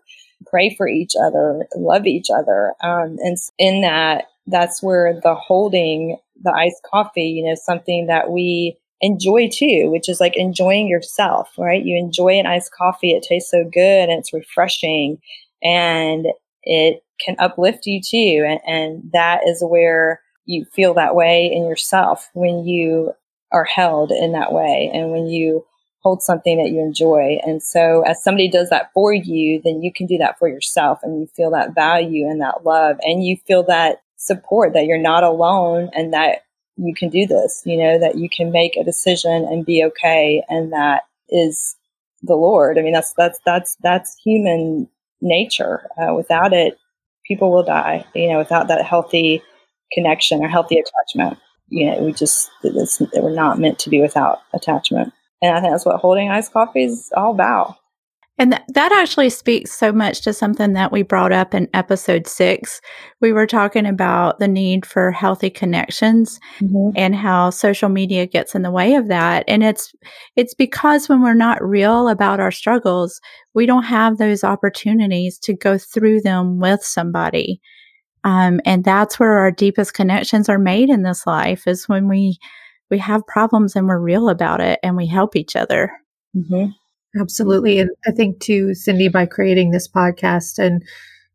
pray 0.46 0.74
for 0.74 0.87
each 0.87 1.12
other, 1.20 1.66
love 1.74 2.07
each 2.07 2.29
other. 2.31 2.74
Um, 2.83 3.16
and 3.20 3.38
in 3.59 3.81
that, 3.83 4.26
that's 4.46 4.83
where 4.83 5.18
the 5.22 5.35
holding 5.35 6.18
the 6.42 6.53
iced 6.53 6.83
coffee, 6.90 7.24
you 7.24 7.44
know, 7.44 7.55
something 7.55 8.07
that 8.07 8.31
we 8.31 8.76
enjoy 9.00 9.48
too, 9.52 9.88
which 9.90 10.08
is 10.08 10.20
like 10.20 10.36
enjoying 10.36 10.88
yourself, 10.88 11.50
right? 11.58 11.84
You 11.84 11.96
enjoy 11.96 12.38
an 12.38 12.46
iced 12.46 12.72
coffee. 12.72 13.12
It 13.12 13.24
tastes 13.28 13.50
so 13.50 13.64
good 13.64 14.08
and 14.08 14.18
it's 14.18 14.32
refreshing 14.32 15.18
and 15.62 16.26
it 16.62 17.02
can 17.24 17.36
uplift 17.38 17.86
you 17.86 18.00
too. 18.00 18.44
And, 18.46 18.60
and 18.66 19.10
that 19.12 19.40
is 19.46 19.62
where 19.62 20.20
you 20.46 20.64
feel 20.64 20.94
that 20.94 21.14
way 21.14 21.50
in 21.52 21.64
yourself 21.64 22.28
when 22.34 22.64
you 22.64 23.12
are 23.52 23.64
held 23.64 24.10
in 24.10 24.32
that 24.32 24.52
way 24.52 24.90
and 24.92 25.10
when 25.10 25.26
you 25.26 25.64
hold 26.02 26.22
something 26.22 26.56
that 26.58 26.70
you 26.70 26.80
enjoy. 26.80 27.38
And 27.44 27.62
so 27.62 28.02
as 28.06 28.22
somebody 28.22 28.48
does 28.48 28.70
that 28.70 28.90
for 28.94 29.12
you, 29.12 29.60
then 29.62 29.82
you 29.82 29.92
can 29.92 30.06
do 30.06 30.18
that 30.18 30.38
for 30.38 30.48
yourself 30.48 31.00
and 31.02 31.20
you 31.20 31.26
feel 31.36 31.50
that 31.50 31.74
value 31.74 32.26
and 32.26 32.40
that 32.40 32.64
love 32.64 32.96
and 33.02 33.24
you 33.24 33.36
feel 33.46 33.62
that 33.64 34.02
support 34.16 34.72
that 34.74 34.86
you're 34.86 34.98
not 34.98 35.24
alone 35.24 35.90
and 35.94 36.12
that 36.12 36.42
you 36.82 36.94
can 36.94 37.10
do 37.10 37.26
this, 37.26 37.62
you 37.64 37.76
know, 37.76 37.98
that 37.98 38.16
you 38.16 38.28
can 38.28 38.50
make 38.50 38.76
a 38.76 38.84
decision 38.84 39.44
and 39.44 39.66
be 39.66 39.84
okay. 39.84 40.42
And 40.48 40.72
that 40.72 41.02
is 41.28 41.76
the 42.22 42.34
Lord. 42.34 42.78
I 42.78 42.82
mean, 42.82 42.92
that's, 42.92 43.12
that's, 43.14 43.38
that's, 43.44 43.76
that's 43.82 44.16
human 44.24 44.88
nature. 45.20 45.86
Uh, 45.98 46.14
without 46.14 46.52
it, 46.52 46.78
people 47.26 47.50
will 47.52 47.62
die, 47.62 48.04
you 48.14 48.28
know, 48.28 48.38
without 48.38 48.68
that 48.68 48.84
healthy 48.84 49.42
connection 49.92 50.42
or 50.42 50.48
healthy 50.48 50.78
attachment. 50.78 51.38
You 51.68 51.86
know, 51.86 52.02
we 52.02 52.12
just, 52.12 52.50
it's, 52.62 53.00
we're 53.14 53.34
not 53.34 53.58
meant 53.58 53.78
to 53.80 53.90
be 53.90 54.00
without 54.00 54.40
attachment. 54.54 55.12
And 55.42 55.56
I 55.56 55.60
think 55.60 55.72
that's 55.72 55.86
what 55.86 56.00
holding 56.00 56.30
iced 56.30 56.52
coffee 56.52 56.84
is 56.84 57.10
all 57.16 57.32
about. 57.32 57.76
And 58.40 58.53
th- 58.53 58.62
that 58.68 58.90
actually 58.90 59.29
speaks 59.29 59.70
so 59.70 59.92
much 59.92 60.22
to 60.22 60.33
something 60.33 60.72
that 60.72 60.90
we 60.90 61.03
brought 61.03 61.31
up 61.31 61.53
in 61.55 61.68
episode 61.74 62.26
six. 62.26 62.81
We 63.20 63.35
were 63.35 63.46
talking 63.46 63.85
about 63.85 64.38
the 64.38 64.48
need 64.48 64.87
for 64.87 65.11
healthy 65.12 65.50
connections 65.50 66.40
mm-hmm. 66.59 66.96
and 66.96 67.14
how 67.14 67.50
social 67.50 67.90
media 67.90 68.24
gets 68.24 68.55
in 68.55 68.62
the 68.62 68.70
way 68.70 68.94
of 68.94 69.09
that. 69.09 69.44
And 69.46 69.62
it's, 69.62 69.92
it's 70.37 70.55
because 70.55 71.07
when 71.07 71.22
we're 71.22 71.35
not 71.35 71.62
real 71.62 72.09
about 72.09 72.40
our 72.40 72.50
struggles, 72.50 73.20
we 73.53 73.66
don't 73.66 73.83
have 73.83 74.16
those 74.16 74.42
opportunities 74.42 75.38
to 75.40 75.53
go 75.53 75.76
through 75.76 76.22
them 76.22 76.61
with 76.61 76.83
somebody. 76.83 77.61
Um, 78.24 78.59
and 78.64 78.83
that's 78.85 79.20
where 79.20 79.33
our 79.33 79.50
deepest 79.50 79.92
connections 79.92 80.48
are 80.48 80.59
made 80.59 80.88
in 80.88 81.03
this 81.03 81.26
life 81.26 81.66
is 81.66 81.90
when 81.90 82.09
we, 82.09 82.38
we 82.90 82.96
have 83.00 83.26
problems 83.26 83.76
and 83.76 83.87
we're 83.87 84.00
real 84.00 84.31
about 84.31 84.62
it 84.62 84.81
and 84.83 84.96
we 84.96 85.07
help 85.07 85.37
each 85.37 85.57
other. 85.57 85.92
Mm-hmm. 86.35 86.70
Absolutely. 87.18 87.78
And 87.80 87.90
I 88.06 88.12
think 88.12 88.40
too, 88.40 88.74
Cindy, 88.74 89.08
by 89.08 89.26
creating 89.26 89.70
this 89.70 89.88
podcast 89.88 90.58
and 90.58 90.82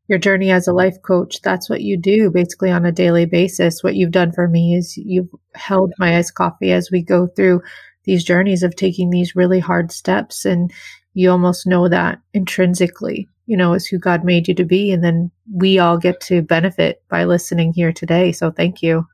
your 0.07 0.19
journey 0.19 0.51
as 0.51 0.67
a 0.67 0.73
life 0.73 1.01
coach, 1.01 1.41
that's 1.41 1.69
what 1.69 1.81
you 1.81 1.97
do 1.97 2.29
basically 2.31 2.71
on 2.71 2.85
a 2.85 2.91
daily 2.91 3.25
basis. 3.25 3.83
What 3.83 3.95
you've 3.95 4.11
done 4.11 4.31
for 4.31 4.47
me 4.47 4.75
is 4.75 4.95
you've 4.97 5.29
held 5.55 5.93
my 5.97 6.17
iced 6.17 6.35
coffee 6.35 6.71
as 6.71 6.91
we 6.91 7.01
go 7.01 7.27
through 7.27 7.61
these 8.05 8.23
journeys 8.23 8.63
of 8.63 8.75
taking 8.75 9.09
these 9.09 9.35
really 9.35 9.59
hard 9.59 9.91
steps. 9.91 10.45
And 10.45 10.71
you 11.13 11.29
almost 11.31 11.67
know 11.67 11.89
that 11.89 12.19
intrinsically, 12.33 13.27
you 13.47 13.57
know, 13.57 13.73
is 13.73 13.87
who 13.87 13.97
God 13.97 14.23
made 14.23 14.47
you 14.47 14.53
to 14.55 14.63
be. 14.65 14.91
And 14.91 15.03
then 15.03 15.31
we 15.53 15.79
all 15.79 15.97
get 15.97 16.21
to 16.21 16.41
benefit 16.41 17.01
by 17.09 17.25
listening 17.25 17.73
here 17.73 17.91
today. 17.91 18.31
So 18.31 18.51
thank 18.51 18.81
you. 18.81 19.07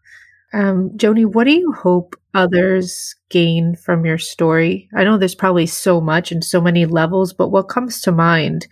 Um, 0.53 0.91
Joni, 0.97 1.25
what 1.25 1.45
do 1.45 1.53
you 1.53 1.71
hope 1.71 2.15
others 2.33 3.15
gain 3.29 3.75
from 3.75 4.05
your 4.05 4.17
story? 4.17 4.89
I 4.95 5.03
know 5.03 5.17
there's 5.17 5.35
probably 5.35 5.65
so 5.65 6.01
much 6.01 6.31
and 6.31 6.43
so 6.43 6.59
many 6.59 6.85
levels, 6.85 7.33
but 7.33 7.49
what 7.49 7.69
comes 7.69 8.01
to 8.01 8.11
mind? 8.11 8.67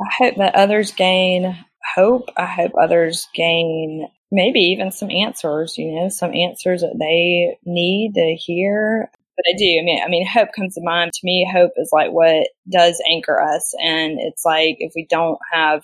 I 0.00 0.08
hope 0.18 0.36
that 0.38 0.54
others 0.54 0.92
gain 0.92 1.56
hope. 1.94 2.28
I 2.36 2.46
hope 2.46 2.72
others 2.80 3.28
gain 3.34 4.08
maybe 4.32 4.60
even 4.60 4.92
some 4.92 5.10
answers, 5.10 5.76
you 5.76 5.92
know, 5.94 6.08
some 6.08 6.34
answers 6.34 6.80
that 6.82 6.96
they 6.98 7.58
need 7.70 8.14
to 8.14 8.36
hear. 8.38 9.10
But 9.36 9.44
I 9.48 9.56
do. 9.56 9.78
I 9.80 9.84
mean, 9.84 10.00
I 10.04 10.08
mean, 10.08 10.26
hope 10.26 10.50
comes 10.54 10.74
to 10.74 10.82
mind. 10.82 11.12
To 11.12 11.20
me, 11.24 11.48
hope 11.50 11.72
is 11.76 11.90
like 11.92 12.12
what 12.12 12.48
does 12.70 13.02
anchor 13.10 13.40
us. 13.40 13.74
And 13.82 14.18
it's 14.20 14.44
like 14.44 14.76
if 14.78 14.92
we 14.94 15.06
don't 15.08 15.38
have 15.52 15.82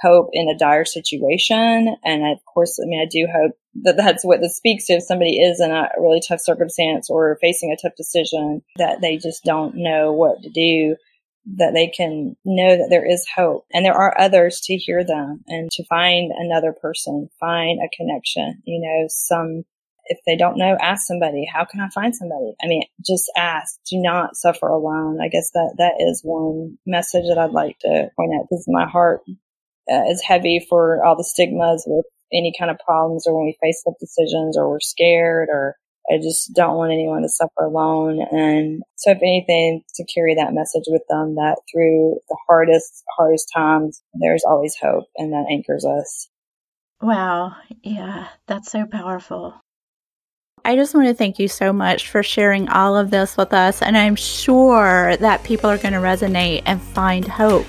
hope 0.00 0.30
in 0.32 0.48
a 0.48 0.58
dire 0.58 0.84
situation. 0.84 1.96
And 2.04 2.26
of 2.26 2.38
course, 2.52 2.78
I 2.82 2.86
mean, 2.86 3.00
I 3.00 3.08
do 3.10 3.26
hope 3.32 3.52
that 3.82 3.96
that's 3.96 4.24
what 4.24 4.40
this 4.40 4.56
speaks 4.56 4.86
to. 4.86 4.94
If 4.94 5.04
somebody 5.04 5.38
is 5.40 5.60
in 5.60 5.70
a 5.70 5.88
really 5.98 6.20
tough 6.26 6.40
circumstance 6.40 7.08
or 7.10 7.38
facing 7.40 7.72
a 7.72 7.76
tough 7.80 7.96
decision 7.96 8.62
that 8.76 9.00
they 9.00 9.16
just 9.16 9.44
don't 9.44 9.76
know 9.76 10.12
what 10.12 10.42
to 10.42 10.50
do, 10.50 10.96
that 11.56 11.72
they 11.74 11.86
can 11.88 12.36
know 12.44 12.76
that 12.76 12.88
there 12.90 13.08
is 13.08 13.26
hope 13.34 13.64
and 13.72 13.84
there 13.84 13.94
are 13.94 14.18
others 14.20 14.60
to 14.64 14.76
hear 14.76 15.04
them 15.04 15.42
and 15.46 15.70
to 15.72 15.84
find 15.84 16.30
another 16.36 16.72
person, 16.72 17.28
find 17.40 17.80
a 17.80 17.96
connection, 17.96 18.62
you 18.64 18.80
know, 18.80 19.06
some 19.08 19.64
if 20.08 20.18
they 20.26 20.36
don't 20.36 20.56
know, 20.56 20.76
ask 20.80 21.06
somebody, 21.06 21.46
how 21.52 21.64
can 21.64 21.80
I 21.80 21.88
find 21.90 22.16
somebody? 22.16 22.54
I 22.62 22.66
mean, 22.66 22.82
just 23.06 23.30
ask. 23.36 23.78
Do 23.90 23.98
not 24.00 24.36
suffer 24.36 24.66
alone. 24.66 25.20
I 25.20 25.28
guess 25.28 25.50
that 25.52 25.74
that 25.78 25.96
is 25.98 26.22
one 26.24 26.78
message 26.86 27.24
that 27.28 27.38
I'd 27.38 27.50
like 27.50 27.78
to 27.80 28.08
point 28.16 28.32
out 28.34 28.46
because 28.48 28.64
my 28.66 28.86
heart 28.86 29.20
uh, 29.90 30.04
is 30.10 30.22
heavy 30.22 30.64
for 30.68 31.04
all 31.04 31.16
the 31.16 31.24
stigmas 31.24 31.84
with 31.86 32.04
any 32.32 32.52
kind 32.58 32.70
of 32.70 32.78
problems 32.84 33.26
or 33.26 33.36
when 33.36 33.46
we 33.46 33.56
face 33.60 33.82
tough 33.84 33.94
decisions 34.00 34.56
or 34.56 34.70
we're 34.70 34.80
scared 34.80 35.48
or 35.50 35.76
I 36.10 36.16
just 36.16 36.54
don't 36.54 36.76
want 36.76 36.92
anyone 36.92 37.22
to 37.22 37.28
suffer 37.28 37.64
alone. 37.64 38.20
And 38.30 38.82
so 38.96 39.10
if 39.10 39.18
anything, 39.18 39.82
to 39.96 40.04
carry 40.04 40.34
that 40.36 40.54
message 40.54 40.84
with 40.86 41.02
them 41.08 41.34
that 41.34 41.56
through 41.70 42.18
the 42.28 42.36
hardest, 42.48 43.04
hardest 43.16 43.50
times, 43.54 44.02
there's 44.14 44.44
always 44.46 44.74
hope 44.80 45.04
and 45.16 45.32
that 45.32 45.46
anchors 45.50 45.84
us. 45.84 46.28
Wow. 47.02 47.56
Yeah, 47.82 48.28
that's 48.46 48.70
so 48.70 48.86
powerful. 48.86 49.54
I 50.64 50.76
just 50.76 50.94
want 50.94 51.08
to 51.08 51.14
thank 51.14 51.38
you 51.38 51.48
so 51.48 51.72
much 51.72 52.08
for 52.08 52.22
sharing 52.22 52.68
all 52.68 52.96
of 52.96 53.10
this 53.10 53.36
with 53.36 53.52
us. 53.52 53.80
And 53.80 53.96
I'm 53.96 54.16
sure 54.16 55.16
that 55.18 55.44
people 55.44 55.70
are 55.70 55.78
going 55.78 55.94
to 55.94 56.00
resonate 56.00 56.62
and 56.66 56.82
find 56.82 57.26
hope 57.26 57.66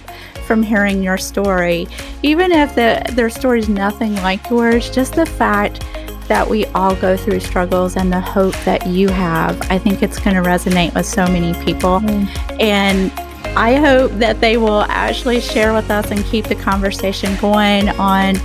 from 0.50 0.64
hearing 0.64 1.04
your 1.04 1.16
story. 1.20 1.88
Even 2.24 2.52
if 2.52 2.74
the, 2.74 3.06
their 3.14 3.30
story 3.30 3.60
is 3.60 3.70
nothing 3.70 4.16
like 4.16 4.50
yours, 4.50 4.90
just 4.90 5.14
the 5.14 5.28
fact 5.28 5.86
that 6.28 6.50
we 6.50 6.66
all 6.68 6.96
go 6.96 7.16
through 7.16 7.40
struggles 7.40 7.96
and 7.96 8.12
the 8.12 8.20
hope 8.20 8.56
that 8.66 8.88
you 8.88 9.10
have, 9.10 9.62
I 9.70 9.78
think 9.78 10.02
it's 10.02 10.18
going 10.18 10.36
to 10.36 10.42
resonate 10.42 10.96
with 10.96 11.06
so 11.06 11.28
many 11.28 11.54
people. 11.64 12.00
Mm. 12.00 12.60
And 12.60 13.12
I 13.56 13.76
hope 13.76 14.12
that 14.14 14.42
they 14.42 14.58
will 14.58 14.82
actually 14.90 15.40
share 15.40 15.72
with 15.72 15.92
us 15.92 16.10
and 16.10 16.26
keep 16.26 16.46
the 16.46 16.56
conversation 16.56 17.36
going 17.36 17.90
on 17.90 18.36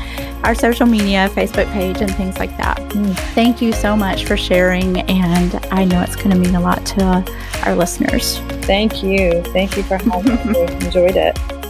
our 0.45 0.55
social 0.55 0.85
media, 0.85 1.31
Facebook 1.31 1.73
page, 1.73 2.03
and 2.03 2.15
things 2.17 2.37
like 2.37 2.55
that. 2.59 2.77
Mm. 2.91 3.17
Thank 3.33 3.63
you 3.63 3.73
so 3.73 3.97
much 3.97 4.27
for 4.27 4.37
sharing, 4.37 5.01
and 5.09 5.55
I 5.71 5.87
know 5.87 6.03
it's 6.03 6.17
going 6.17 6.33
to 6.33 6.37
mean 6.37 6.55
a 6.55 6.61
lot 6.61 6.85
to 6.85 7.25
our 7.65 7.75
listeners. 7.75 8.37
Thank 8.67 9.03
you. 9.03 9.43
Thank 9.55 9.79
you 9.79 9.83
for 9.85 9.97
having 9.97 10.53
me. 10.53 10.61
Enjoyed 10.85 11.17
it. 11.17 11.64